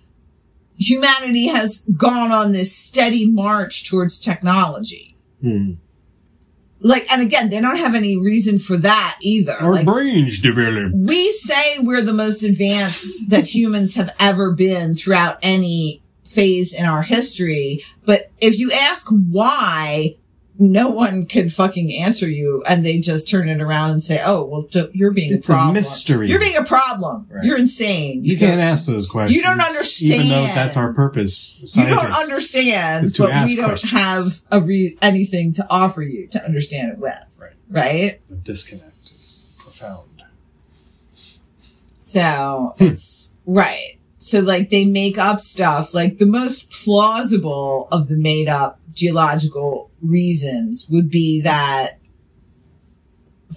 humanity 0.78 1.47
has 1.47 1.86
gone 1.95 2.32
on 2.32 2.51
this 2.51 2.76
steady 2.76 3.30
march 3.32 3.89
towards 3.89 4.20
technology. 4.20 5.16
hmm, 5.41 5.74
Like, 6.80 7.09
and 7.12 7.22
again, 7.22 7.49
they 7.49 7.62
don't 7.62 7.78
have 7.78 7.93
any 7.95 8.20
reason 8.20 8.57
for 8.59 8.76
that 8.78 9.18
either. 9.22 9.53
our 9.53 9.72
like, 9.74 9.86
brains 9.86 10.41
developed. 10.41 10.95
we 10.95 11.32
say 11.32 11.78
we're 11.80 12.01
the 12.01 12.14
most 12.14 12.43
advanced 12.43 13.30
that 13.30 13.47
humans 13.53 13.95
have 13.95 14.14
ever 14.20 14.51
been 14.51 14.95
throughout 14.95 15.38
any 15.43 16.01
phase 16.34 16.74
in 16.78 16.86
our 16.86 17.02
history. 17.04 17.84
But 18.06 18.32
if 18.40 18.58
you 18.60 18.72
ask 18.72 19.08
why 19.10 20.16
no 20.60 20.90
one 20.90 21.26
can 21.26 21.50
fucking 21.50 21.92
answer 22.02 22.30
you 22.30 22.62
and 22.70 22.86
they 22.86 23.00
just 23.00 23.28
turn 23.28 23.50
it 23.50 23.62
around 23.62 23.92
and 23.92 24.04
say, 24.04 24.22
oh, 24.24 24.44
well, 24.44 24.68
you're 24.94 25.12
being 25.12 25.34
It's 25.34 25.50
a 25.50 25.54
a 25.54 25.56
problem. 25.56 25.74
mystery. 25.74 26.30
You're 26.30 26.40
being 26.40 26.58
a 26.58 26.64
problem. 26.64 27.26
Right. 27.32 27.44
You're 27.44 27.58
insane. 27.58 28.24
You, 28.24 28.38
don't- 28.38 28.50
can't 28.50 28.62
ask 28.62 28.86
those 28.86 29.08
questions. 29.08 29.36
you 29.36 29.42
don't 29.42 29.60
understand. 29.60 30.14
Even 30.14 30.30
though 30.30 30.46
that's 30.46 30.78
our 30.78 30.94
purpose. 30.94 31.60
You 31.76 31.86
don't 31.88 32.06
understand, 32.06 33.08
but 33.18 33.46
we 33.48 33.56
don't 33.56 33.70
questions. 33.70 33.92
have 33.92 34.24
a 34.52 34.62
re- 34.62 34.98
anything 35.02 35.54
to 35.54 35.66
offer 35.70 36.04
you 36.04 36.28
to 36.28 36.46
understand 36.46 36.92
it 36.92 36.98
with. 37.00 37.14
Right. 37.40 37.54
Right? 37.70 38.28
The 38.28 38.36
disconnect 38.36 39.06
is 39.06 39.56
profound. 39.58 40.10
So 41.98 42.74
Hmm. 42.78 42.84
it's 42.84 43.34
right. 43.46 43.94
So 44.22 44.39
like 44.39 44.69
they 44.69 44.86
make 44.86 45.17
up 45.17 45.39
stuff. 45.39 45.95
Like 45.95 46.19
the 46.19 46.28
most 46.28 46.69
plausible 46.69 47.88
of 47.91 48.07
the 48.07 48.17
made 48.17 48.47
up 48.47 48.80
geological 48.93 49.89
reasons 49.99 50.88
would 50.91 51.09
be 51.09 51.41
that 51.41 51.97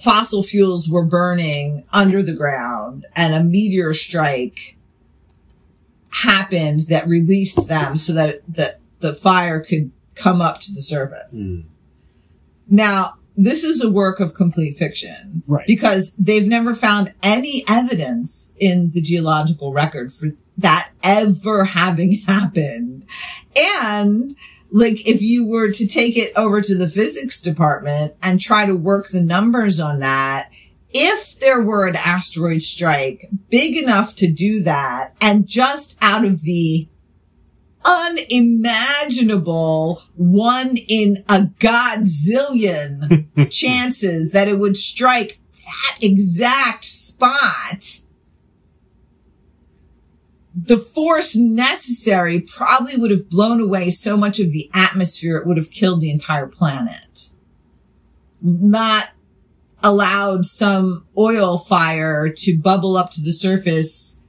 fossil 0.02 0.42
fuels 0.42 0.88
were 0.88 1.04
burning 1.04 1.84
under 1.92 2.22
the 2.22 2.32
ground 2.32 3.04
and 3.14 3.34
a 3.34 3.44
meteor 3.44 3.92
strike 3.92 4.78
happened 6.10 6.80
that 6.88 7.06
released 7.06 7.68
them 7.68 7.94
so 7.94 8.14
that 8.14 8.40
that 8.48 8.80
the 9.00 9.12
fire 9.12 9.60
could 9.60 9.92
come 10.14 10.40
up 10.40 10.60
to 10.60 10.72
the 10.72 10.80
surface. 10.80 11.36
Mm. 11.36 11.68
Now, 12.70 13.18
this 13.36 13.64
is 13.64 13.82
a 13.82 13.90
work 13.90 14.20
of 14.20 14.34
complete 14.34 14.74
fiction 14.76 15.42
Right. 15.46 15.66
because 15.66 16.12
they've 16.14 16.46
never 16.46 16.74
found 16.74 17.12
any 17.22 17.64
evidence 17.68 18.54
in 18.58 18.90
the 18.92 19.00
geological 19.02 19.72
record 19.72 20.12
for 20.12 20.28
that 20.58 20.90
ever 21.02 21.64
having 21.64 22.12
happened. 22.26 23.04
And 23.82 24.30
like 24.70 25.06
if 25.08 25.20
you 25.22 25.46
were 25.46 25.70
to 25.72 25.86
take 25.86 26.16
it 26.16 26.32
over 26.36 26.60
to 26.60 26.74
the 26.76 26.88
physics 26.88 27.40
department 27.40 28.14
and 28.22 28.40
try 28.40 28.66
to 28.66 28.74
work 28.76 29.08
the 29.08 29.20
numbers 29.20 29.80
on 29.80 30.00
that, 30.00 30.50
if 30.90 31.38
there 31.40 31.60
were 31.62 31.88
an 31.88 31.96
asteroid 31.96 32.62
strike 32.62 33.28
big 33.50 33.76
enough 33.76 34.14
to 34.16 34.30
do 34.30 34.62
that 34.62 35.12
and 35.20 35.46
just 35.46 35.98
out 36.00 36.24
of 36.24 36.42
the 36.42 36.88
unimaginable 37.84 40.02
one 40.14 40.76
in 40.88 41.18
a 41.28 41.42
godzillion 41.58 43.26
chances 43.50 44.32
that 44.32 44.48
it 44.48 44.58
would 44.58 44.76
strike 44.76 45.38
that 45.52 45.98
exact 46.02 46.84
spot, 46.84 48.00
the 50.54 50.78
force 50.78 51.34
necessary 51.34 52.40
probably 52.40 52.96
would 52.96 53.10
have 53.10 53.28
blown 53.28 53.60
away 53.60 53.90
so 53.90 54.16
much 54.16 54.40
of 54.40 54.52
the 54.52 54.70
atmosphere 54.72 55.36
it 55.36 55.46
would 55.46 55.56
have 55.56 55.70
killed 55.70 56.00
the 56.00 56.10
entire 56.10 56.46
planet. 56.46 57.30
Not 58.40 59.12
allowed 59.82 60.46
some 60.46 61.06
oil 61.18 61.58
fire 61.58 62.30
to 62.30 62.58
bubble 62.58 62.96
up 62.96 63.10
to 63.12 63.20
the 63.20 63.32
surface 63.32 64.20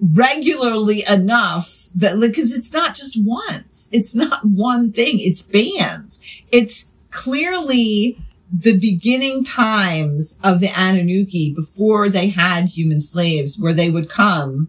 regularly 0.00 1.04
enough 1.08 1.83
because 1.96 2.54
it's 2.54 2.72
not 2.72 2.94
just 2.94 3.16
once. 3.22 3.88
It's 3.92 4.14
not 4.14 4.44
one 4.44 4.92
thing. 4.92 5.20
It's 5.20 5.42
bands. 5.42 6.20
It's 6.50 6.92
clearly 7.10 8.18
the 8.52 8.78
beginning 8.78 9.44
times 9.44 10.38
of 10.44 10.60
the 10.60 10.70
Anunnaki 10.76 11.52
before 11.54 12.08
they 12.08 12.28
had 12.28 12.66
human 12.66 13.00
slaves 13.00 13.58
where 13.58 13.72
they 13.72 13.90
would 13.90 14.08
come. 14.08 14.68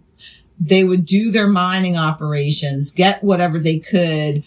They 0.59 0.83
would 0.83 1.05
do 1.05 1.31
their 1.31 1.47
mining 1.47 1.97
operations 1.97 2.91
get 2.91 3.23
whatever 3.23 3.59
they 3.59 3.79
could 3.79 4.43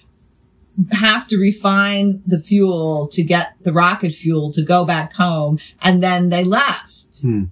have 0.92 1.26
to 1.28 1.36
refine 1.36 2.22
the 2.26 2.38
fuel 2.38 3.08
to 3.08 3.22
get 3.22 3.54
the 3.62 3.72
rocket 3.72 4.12
fuel 4.12 4.50
to 4.52 4.62
go 4.62 4.84
back 4.84 5.12
home 5.14 5.58
and 5.82 6.02
then 6.02 6.28
they 6.28 6.44
left. 6.44 7.20
Hmm. 7.20 7.44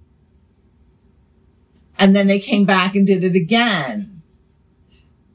and 1.99 2.15
then 2.15 2.27
they 2.27 2.39
came 2.39 2.63
back 2.65 2.95
and 2.95 3.05
did 3.05 3.23
it 3.23 3.35
again. 3.35 4.16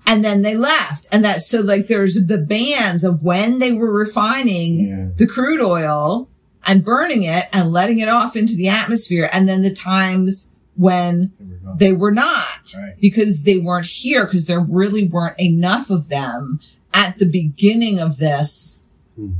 And 0.07 0.25
then 0.25 0.43
they 0.43 0.57
left. 0.57 1.07
And 1.13 1.25
that, 1.25 1.41
so 1.43 1.61
like 1.61 1.87
there's 1.87 2.15
the 2.15 2.39
bands 2.39 3.05
of 3.05 3.23
when 3.23 3.59
they 3.61 3.73
were 3.73 3.93
refining 3.93 4.89
Yeah. 4.89 5.09
the 5.17 5.27
crude 5.27 5.61
oil 5.61 6.29
and 6.67 6.85
burning 6.85 7.23
it 7.23 7.45
and 7.53 7.73
letting 7.73 7.99
it 8.01 8.09
off 8.09 8.37
into 8.37 8.55
the 8.57 8.69
atmosphere. 8.69 9.29
And 9.33 9.49
then 9.49 9.63
the 9.63 9.75
times 9.75 10.51
when 10.77 11.33
they 11.79 11.93
were 11.93 12.11
not 12.13 12.75
Right. 12.77 12.95
because 13.01 13.43
they 13.45 13.59
weren't 13.59 13.87
here 13.87 14.25
because 14.25 14.47
there 14.47 14.61
really 14.61 15.07
weren't 15.07 15.41
enough 15.41 15.91
of 15.91 16.09
them 16.09 16.61
at 16.93 17.19
the 17.19 17.27
beginning 17.27 17.99
of 18.01 18.19
this 18.19 18.81
Hmm. 19.17 19.33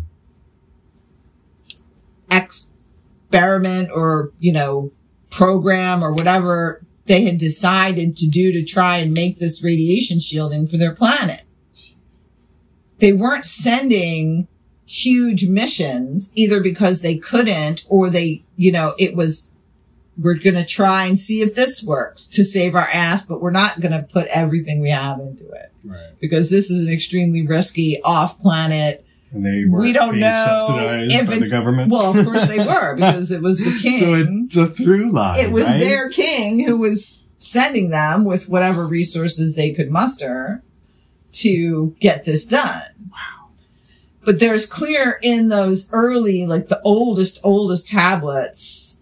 experiment 2.31 3.89
or, 3.95 4.31
you 4.39 4.53
know, 4.53 4.93
program 5.31 6.03
or 6.05 6.13
whatever 6.13 6.83
they 7.07 7.25
had 7.25 7.39
decided 7.39 8.17
to 8.17 8.29
do 8.29 8.53
to 8.53 8.65
try 8.65 8.99
and 8.99 9.13
make 9.13 9.39
this 9.39 9.63
radiation 9.63 10.19
shielding 10.21 10.67
for 10.67 10.77
their 10.77 10.95
planet. 10.95 11.43
They 12.99 13.13
weren't 13.13 13.45
sending 13.47 14.47
huge 14.87 15.49
missions 15.49 16.33
either 16.37 16.61
because 16.63 17.01
they 17.01 17.17
couldn't 17.19 17.83
or 17.89 18.11
they, 18.11 18.45
you 18.57 18.71
know, 18.71 18.95
it 18.99 19.17
was, 19.17 19.53
we're 20.19 20.35
going 20.35 20.55
to 20.57 20.65
try 20.67 21.07
and 21.07 21.19
see 21.19 21.41
if 21.41 21.55
this 21.55 21.83
works 21.83 22.27
to 22.29 22.45
save 22.45 22.75
our 22.75 22.87
ass, 22.93 23.25
but 23.25 23.41
we're 23.41 23.51
not 23.51 23.81
going 23.81 23.93
to 23.93 24.07
put 24.13 24.29
everything 24.29 24.81
we 24.81 24.91
have 24.91 25.19
into 25.19 25.49
it 25.51 25.73
Right. 25.85 26.11
because 26.21 26.51
this 26.51 26.71
is 26.71 26.87
an 26.87 26.93
extremely 26.93 27.45
risky 27.47 28.01
off 28.05 28.39
planet. 28.39 29.05
And 29.33 29.45
they 29.47 29.65
were 29.69 29.81
We 29.81 29.93
don't 29.93 30.19
know 30.19 31.07
if 31.11 31.31
it's- 31.31 31.51
government. 31.51 31.91
Well, 31.91 32.17
of 32.17 32.25
course 32.25 32.47
they 32.47 32.59
were 32.59 32.95
because 32.97 33.31
it 33.33 33.41
was 33.43 33.59
the 33.59 33.79
king. 33.83 33.99
so 33.99 34.15
it's 34.15 34.57
a 34.57 34.67
through 34.67 35.11
line. 35.11 35.41
it 35.41 35.51
was 35.53 35.65
right? 35.65 35.81
their 35.81 36.11
king 36.11 36.65
who 36.65 36.79
was 36.81 37.25
sending 37.35 37.91
them 37.91 38.25
with 38.25 38.49
whatever 38.49 38.87
resources 38.87 39.55
they 39.57 39.73
could 39.73 39.91
muster 39.91 40.63
to 41.33 41.97
get 41.99 42.25
this 42.25 42.45
done. 42.47 42.83
Wow. 43.11 43.49
But 44.25 44.39
there's 44.39 44.67
clear 44.67 45.19
in 45.23 45.49
those 45.49 45.91
early, 45.93 46.45
like 46.47 46.69
the 46.69 46.81
oldest, 46.83 47.41
oldest 47.43 47.89
tablets 47.89 48.99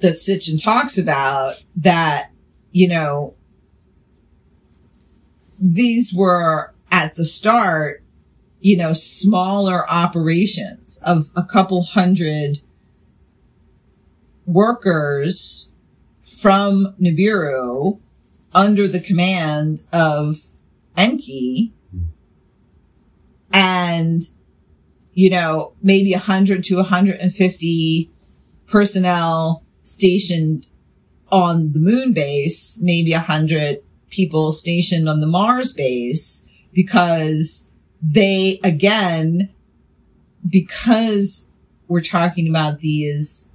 that 0.00 0.14
Sitchin 0.14 0.62
talks 0.62 0.98
about 0.98 1.64
that, 1.76 2.30
you 2.72 2.88
know, 2.88 3.34
these 5.62 6.12
were 6.14 6.74
at 6.90 7.14
the 7.14 7.24
start, 7.24 8.02
you 8.66 8.76
know, 8.76 8.92
smaller 8.92 9.88
operations 9.88 11.00
of 11.06 11.30
a 11.36 11.44
couple 11.44 11.84
hundred 11.84 12.58
workers 14.44 15.70
from 16.20 16.92
Nibiru 17.00 18.00
under 18.52 18.88
the 18.88 18.98
command 18.98 19.82
of 19.92 20.46
Enki. 20.96 21.74
And, 23.52 24.22
you 25.14 25.30
know, 25.30 25.74
maybe 25.80 26.10
100 26.10 26.64
to 26.64 26.76
150 26.78 28.10
personnel 28.66 29.62
stationed 29.82 30.70
on 31.30 31.70
the 31.70 31.78
moon 31.78 32.12
base, 32.12 32.80
maybe 32.82 33.12
100 33.12 33.78
people 34.10 34.50
stationed 34.50 35.08
on 35.08 35.20
the 35.20 35.28
Mars 35.28 35.72
base 35.72 36.48
because 36.72 37.70
they, 38.08 38.60
again, 38.62 39.52
because 40.48 41.48
we're 41.88 42.00
talking 42.00 42.48
about 42.48 42.78
these 42.78 43.50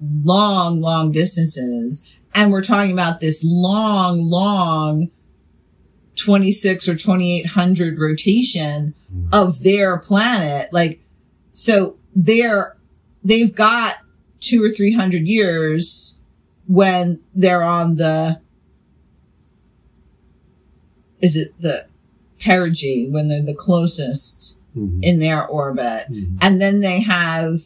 long, 0.00 0.80
long 0.80 1.12
distances 1.12 2.08
and 2.34 2.50
we're 2.50 2.62
talking 2.62 2.92
about 2.92 3.20
this 3.20 3.44
long, 3.44 4.28
long 4.28 5.10
26 6.16 6.88
or 6.88 6.96
2800 6.96 7.98
rotation 7.98 8.94
mm-hmm. 9.12 9.28
of 9.32 9.62
their 9.62 9.98
planet. 9.98 10.72
Like, 10.72 11.00
so 11.52 11.96
they're, 12.14 12.76
they've 13.22 13.54
got 13.54 13.94
two 14.40 14.62
or 14.64 14.68
300 14.68 15.28
years 15.28 16.18
when 16.66 17.20
they're 17.34 17.62
on 17.62 17.96
the, 17.96 18.40
is 21.20 21.36
it 21.36 21.54
the 21.60 21.86
perigee 22.44 23.08
when 23.10 23.28
they're 23.28 23.42
the 23.42 23.54
closest 23.54 24.56
Mhm. 24.76 24.98
in 25.02 25.18
their 25.18 25.46
orbit. 25.46 26.06
Mhm. 26.10 26.38
And 26.40 26.60
then 26.60 26.80
they 26.80 27.00
have 27.00 27.60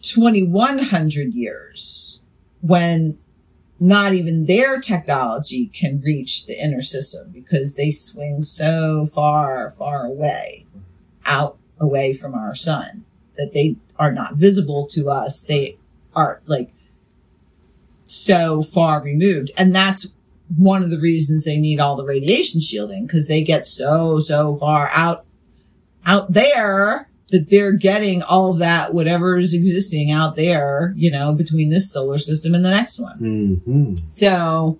2100 0.00 1.34
years 1.34 2.20
when 2.60 3.18
not 3.80 4.12
even 4.12 4.46
their 4.46 4.80
technology 4.80 5.66
can 5.66 6.00
reach 6.00 6.46
the 6.46 6.54
inner 6.62 6.80
system 6.80 7.30
because 7.32 7.74
they 7.74 7.90
swing 7.90 8.42
so 8.42 9.06
far, 9.06 9.70
far 9.70 10.04
away, 10.06 10.66
out 11.24 11.58
away 11.78 12.12
from 12.12 12.34
our 12.34 12.54
sun 12.54 13.04
that 13.36 13.52
they 13.52 13.76
are 13.98 14.12
not 14.12 14.36
visible 14.36 14.86
to 14.86 15.10
us. 15.10 15.40
They 15.40 15.76
are 16.14 16.40
like 16.46 16.72
so 18.04 18.62
far 18.62 19.02
removed. 19.02 19.50
And 19.56 19.74
that's 19.74 20.08
one 20.56 20.82
of 20.82 20.90
the 20.90 20.98
reasons 20.98 21.44
they 21.44 21.58
need 21.58 21.80
all 21.80 21.96
the 21.96 22.04
radiation 22.04 22.60
shielding 22.60 23.06
because 23.06 23.28
they 23.28 23.42
get 23.42 23.66
so, 23.66 24.20
so 24.20 24.56
far 24.56 24.90
out 24.94 25.24
out 26.06 26.32
there 26.32 27.08
that 27.30 27.48
they're 27.50 27.72
getting 27.72 28.22
all 28.22 28.50
of 28.50 28.58
that, 28.58 28.94
whatever 28.94 29.36
is 29.36 29.52
existing 29.52 30.10
out 30.10 30.36
there, 30.36 30.94
you 30.96 31.10
know, 31.10 31.32
between 31.34 31.68
this 31.68 31.92
solar 31.92 32.16
system 32.16 32.54
and 32.54 32.64
the 32.64 32.70
next 32.70 32.98
one. 32.98 33.18
Mm-hmm. 33.18 33.94
So, 33.94 34.78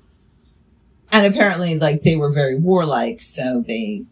and 1.13 1.27
apparently, 1.27 1.79
like, 1.79 2.03
they 2.03 2.17
were 2.17 2.33
very 2.33 2.57
warlike, 2.57 3.21
so 3.21 3.63
they 3.67 4.07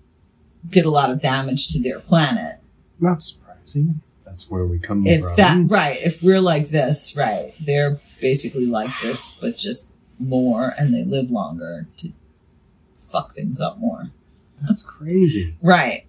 did 0.67 0.85
a 0.85 0.91
lot 0.91 1.11
of 1.11 1.23
damage 1.23 1.69
to 1.69 1.81
their 1.81 2.01
planet. 2.01 2.57
Not 3.01 3.23
surprising. 3.23 4.03
That's 4.27 4.51
where 4.51 4.67
we 4.67 4.79
come 4.79 5.07
If 5.07 5.23
from. 5.23 5.37
that, 5.37 5.71
right, 5.71 5.99
if 6.03 6.23
we're 6.23 6.41
like 6.41 6.69
this, 6.69 7.17
right, 7.17 7.53
they're 7.59 8.01
basically 8.21 8.67
like 8.67 8.91
this, 9.01 9.35
but 9.41 9.57
just 9.57 9.89
more, 10.19 10.75
and 10.79 10.95
they 10.95 11.05
live 11.05 11.31
longer 11.31 11.87
to 11.99 12.13
fuck 12.99 13.33
things 13.35 13.61
up 13.61 13.79
more. 13.79 14.11
That's 14.67 14.83
crazy. 14.83 15.55
Right. 15.63 16.07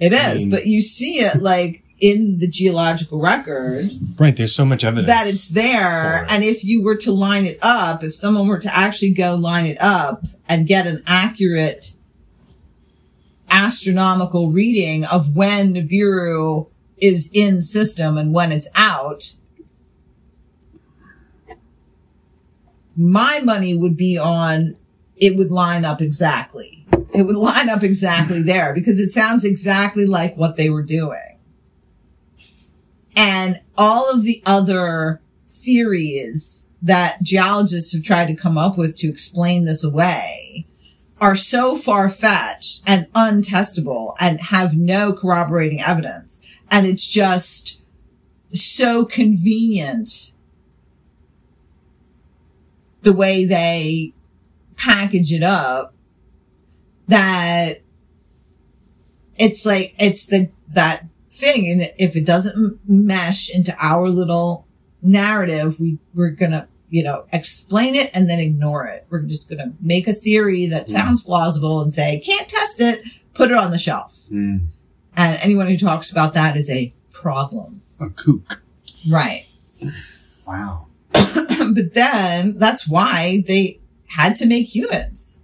It 0.00 0.12
is, 0.12 0.18
I 0.20 0.34
mean- 0.34 0.50
but 0.50 0.66
you 0.66 0.80
see 0.80 1.20
it 1.20 1.40
like 1.42 1.82
in 2.00 2.38
the 2.38 2.48
geological 2.48 3.20
record 3.20 3.88
Right. 4.18 4.36
There's 4.36 4.54
so 4.54 4.64
much 4.64 4.82
evidence 4.84 5.06
that 5.06 5.28
it's 5.28 5.48
there. 5.48 6.18
for 6.18 6.24
it. 6.24 6.32
And 6.32 6.42
if 6.44 6.64
you 6.64 6.82
were 6.82 6.96
to 6.96 7.12
line 7.12 7.44
it 7.46 7.58
up, 7.62 8.02
if 8.02 8.14
someone 8.16 8.48
were 8.48 8.58
to 8.58 8.76
actually 8.76 9.12
go 9.12 9.36
line 9.36 9.66
it 9.66 9.80
up 9.80 10.24
and 10.48 10.66
get 10.66 10.86
an 10.88 11.02
accurate 11.06 11.92
astronomical 13.50 14.50
reading 14.50 15.04
of 15.04 15.36
when 15.36 15.74
Nibiru 15.74 16.68
is 16.98 17.30
in 17.32 17.62
system 17.62 18.18
and 18.18 18.34
when 18.34 18.50
it's 18.50 18.68
out, 18.74 19.34
my 22.96 23.40
money 23.44 23.76
would 23.76 23.96
be 23.96 24.18
on 24.18 24.76
it 25.16 25.36
would 25.36 25.52
line 25.52 25.84
up 25.84 26.00
exactly. 26.00 26.84
It 27.14 27.22
would 27.22 27.36
line 27.36 27.68
up 27.68 27.82
exactly 27.82 28.42
there 28.44 28.74
because 28.74 28.98
it 28.98 29.12
sounds 29.12 29.44
exactly 29.44 30.06
like 30.06 30.36
what 30.36 30.56
they 30.56 30.70
were 30.70 30.82
doing. 30.82 31.38
And 33.16 33.60
all 33.78 34.10
of 34.12 34.24
the 34.24 34.42
other 34.44 35.20
theories 35.48 36.68
that 36.82 37.22
geologists 37.22 37.92
have 37.92 38.02
tried 38.02 38.26
to 38.26 38.34
come 38.34 38.58
up 38.58 38.76
with 38.76 38.96
to 38.98 39.08
explain 39.08 39.64
this 39.64 39.84
away 39.84 40.66
are 41.20 41.36
so 41.36 41.76
far 41.76 42.10
fetched 42.10 42.82
and 42.86 43.10
untestable 43.14 44.14
and 44.20 44.40
have 44.40 44.76
no 44.76 45.12
corroborating 45.12 45.80
evidence. 45.80 46.46
And 46.70 46.86
it's 46.86 47.06
just 47.06 47.80
so 48.50 49.06
convenient 49.06 50.33
the 53.04 53.12
way 53.12 53.44
they 53.44 54.12
package 54.76 55.32
it 55.32 55.42
up 55.42 55.94
that 57.08 57.80
it's 59.36 59.64
like, 59.66 59.94
it's 59.98 60.26
the, 60.26 60.50
that 60.68 61.06
thing. 61.30 61.70
And 61.70 61.92
if 61.98 62.16
it 62.16 62.24
doesn't 62.24 62.80
mesh 62.88 63.50
into 63.50 63.74
our 63.78 64.08
little 64.08 64.66
narrative, 65.02 65.78
we, 65.80 65.98
we're 66.14 66.30
gonna, 66.30 66.68
you 66.88 67.02
know, 67.02 67.26
explain 67.32 67.94
it 67.94 68.10
and 68.14 68.28
then 68.28 68.40
ignore 68.40 68.86
it. 68.86 69.06
We're 69.10 69.22
just 69.22 69.48
gonna 69.48 69.72
make 69.80 70.08
a 70.08 70.12
theory 70.12 70.66
that 70.66 70.88
sounds 70.88 71.22
plausible 71.22 71.80
and 71.80 71.92
say, 71.92 72.20
can't 72.20 72.48
test 72.48 72.80
it, 72.80 73.04
put 73.34 73.50
it 73.50 73.56
on 73.56 73.70
the 73.70 73.78
shelf. 73.78 74.26
Mm. 74.30 74.68
And 75.16 75.38
anyone 75.42 75.66
who 75.66 75.76
talks 75.76 76.10
about 76.10 76.32
that 76.34 76.56
is 76.56 76.70
a 76.70 76.92
problem. 77.12 77.82
a 78.00 78.08
kook. 78.10 78.62
Right. 79.08 79.46
Wow. 80.46 80.88
but 81.74 81.94
then 81.94 82.58
that's 82.58 82.88
why 82.88 83.42
they 83.46 83.80
had 84.08 84.36
to 84.36 84.46
make 84.46 84.74
humans. 84.74 85.40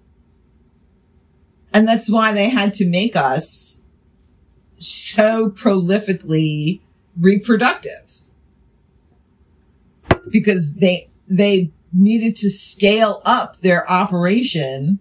And 1.73 1.87
that's 1.87 2.11
why 2.11 2.33
they 2.33 2.49
had 2.49 2.75
to 2.75 2.87
make 2.87 3.15
us 3.15 3.83
so 4.77 5.51
prolifically 5.51 6.81
reproductive. 7.19 8.25
Because 10.29 10.75
they, 10.75 11.09
they 11.29 11.71
needed 11.93 12.37
to 12.37 12.51
scale 12.51 13.23
up 13.25 13.59
their 13.59 13.91
operation 13.91 15.01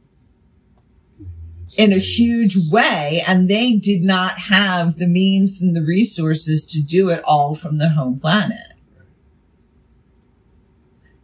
in 1.78 1.94
a 1.94 1.98
huge 1.98 2.58
way 2.72 3.22
and 3.28 3.48
they 3.48 3.76
did 3.76 4.02
not 4.02 4.32
have 4.32 4.98
the 4.98 5.08
means 5.08 5.62
and 5.62 5.76
the 5.76 5.84
resources 5.84 6.66
to 6.66 6.82
do 6.82 7.10
it 7.10 7.22
all 7.26 7.54
from 7.54 7.78
their 7.78 7.92
home 7.92 8.20
planet. 8.20 8.74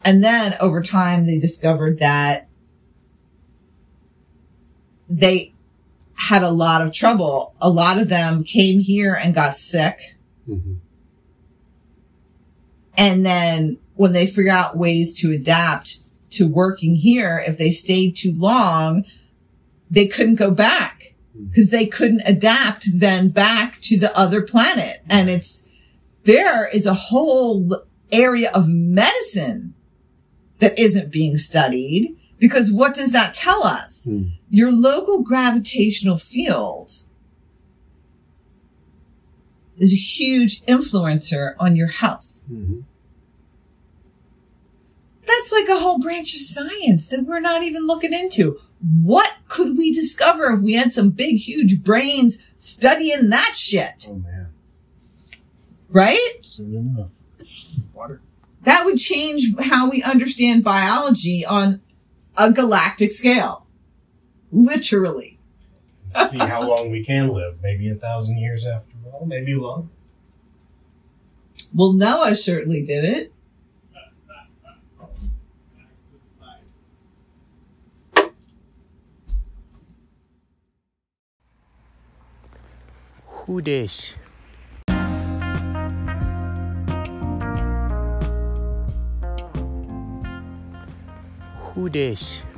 And 0.05 0.23
then 0.23 0.53
over 0.61 0.83
time 0.83 1.25
they 1.25 1.39
discovered 1.39 1.97
that 1.97 2.47
they 5.09 5.53
had 6.13 6.43
a 6.43 6.51
lot 6.51 6.83
of 6.83 6.93
trouble. 6.93 7.55
A 7.59 7.69
lot 7.69 7.99
of 7.99 8.07
them 8.07 8.43
came 8.43 8.79
here 8.79 9.15
and 9.15 9.33
got 9.33 9.57
sick. 9.57 10.15
Mhm. 10.47 10.77
And 12.97 13.25
then 13.25 13.77
when 13.95 14.13
they 14.13 14.27
figure 14.27 14.51
out 14.51 14.77
ways 14.77 15.11
to 15.21 15.31
adapt 15.31 15.99
to 16.31 16.47
working 16.47 16.95
here, 16.95 17.43
if 17.45 17.57
they 17.57 17.71
stayed 17.71 18.15
too 18.15 18.33
long, 18.33 19.05
they 19.89 20.07
couldn't 20.07 20.35
go 20.35 20.51
back 20.51 21.15
because 21.49 21.69
they 21.69 21.85
couldn't 21.85 22.21
adapt 22.25 22.87
then 22.93 23.29
back 23.29 23.79
to 23.81 23.99
the 23.99 24.17
other 24.17 24.41
planet. 24.41 25.01
And 25.09 25.29
it's, 25.29 25.67
there 26.23 26.67
is 26.67 26.85
a 26.85 26.93
whole 26.93 27.83
area 28.11 28.49
of 28.53 28.69
medicine 28.69 29.74
that 30.59 30.77
isn't 30.79 31.11
being 31.11 31.37
studied 31.37 32.15
because 32.39 32.71
what 32.71 32.95
does 32.95 33.11
that 33.11 33.33
tell 33.33 33.63
us? 33.65 34.09
Hmm. 34.09 34.23
Your 34.49 34.71
local 34.71 35.21
gravitational 35.21 36.17
field 36.17 37.03
is 39.77 39.91
a 39.91 39.97
huge 39.97 40.61
influencer 40.61 41.53
on 41.59 41.75
your 41.75 41.87
health. 41.87 42.39
Mhm. 42.51 42.83
That's 45.25 45.51
like 45.51 45.67
a 45.67 45.79
whole 45.79 45.99
branch 45.99 46.35
of 46.35 46.41
science 46.41 47.07
that 47.07 47.25
we're 47.25 47.39
not 47.39 47.63
even 47.63 47.85
looking 47.87 48.13
into. 48.13 48.59
What 49.01 49.31
could 49.47 49.77
we 49.77 49.91
discover 49.91 50.53
if 50.53 50.61
we 50.61 50.73
had 50.73 50.93
some 50.93 51.09
big, 51.09 51.37
huge 51.37 51.83
brains 51.83 52.37
studying 52.55 53.29
that 53.31 53.53
shit? 53.55 54.07
Oh 54.09 54.15
man. 54.15 54.47
Right? 55.89 56.37
Soon 56.41 56.75
enough. 56.75 57.11
Water. 58.65 58.77
That 58.77 58.85
would 58.85 58.97
change 58.97 59.55
how 59.59 59.89
we 59.89 60.03
understand 60.03 60.63
biology 60.63 61.45
on 61.45 61.81
a 62.37 62.51
galactic 62.51 63.11
scale. 63.11 63.65
Literally. 64.51 65.39
See 66.29 66.37
how 66.37 66.61
long 66.61 66.91
we 66.91 67.03
can 67.03 67.29
live. 67.29 67.61
Maybe 67.61 67.89
a 67.89 67.95
thousand 67.95 68.37
years 68.37 68.65
after 68.65 68.95
all. 69.11 69.25
Maybe 69.25 69.55
long. 69.55 69.89
Well, 71.73 71.93
Noah 71.93 72.35
certainly 72.35 72.83
did 72.83 73.03
it. 73.03 73.31
Who 83.27 83.61
this? 83.61 84.15
This? 91.75 92.54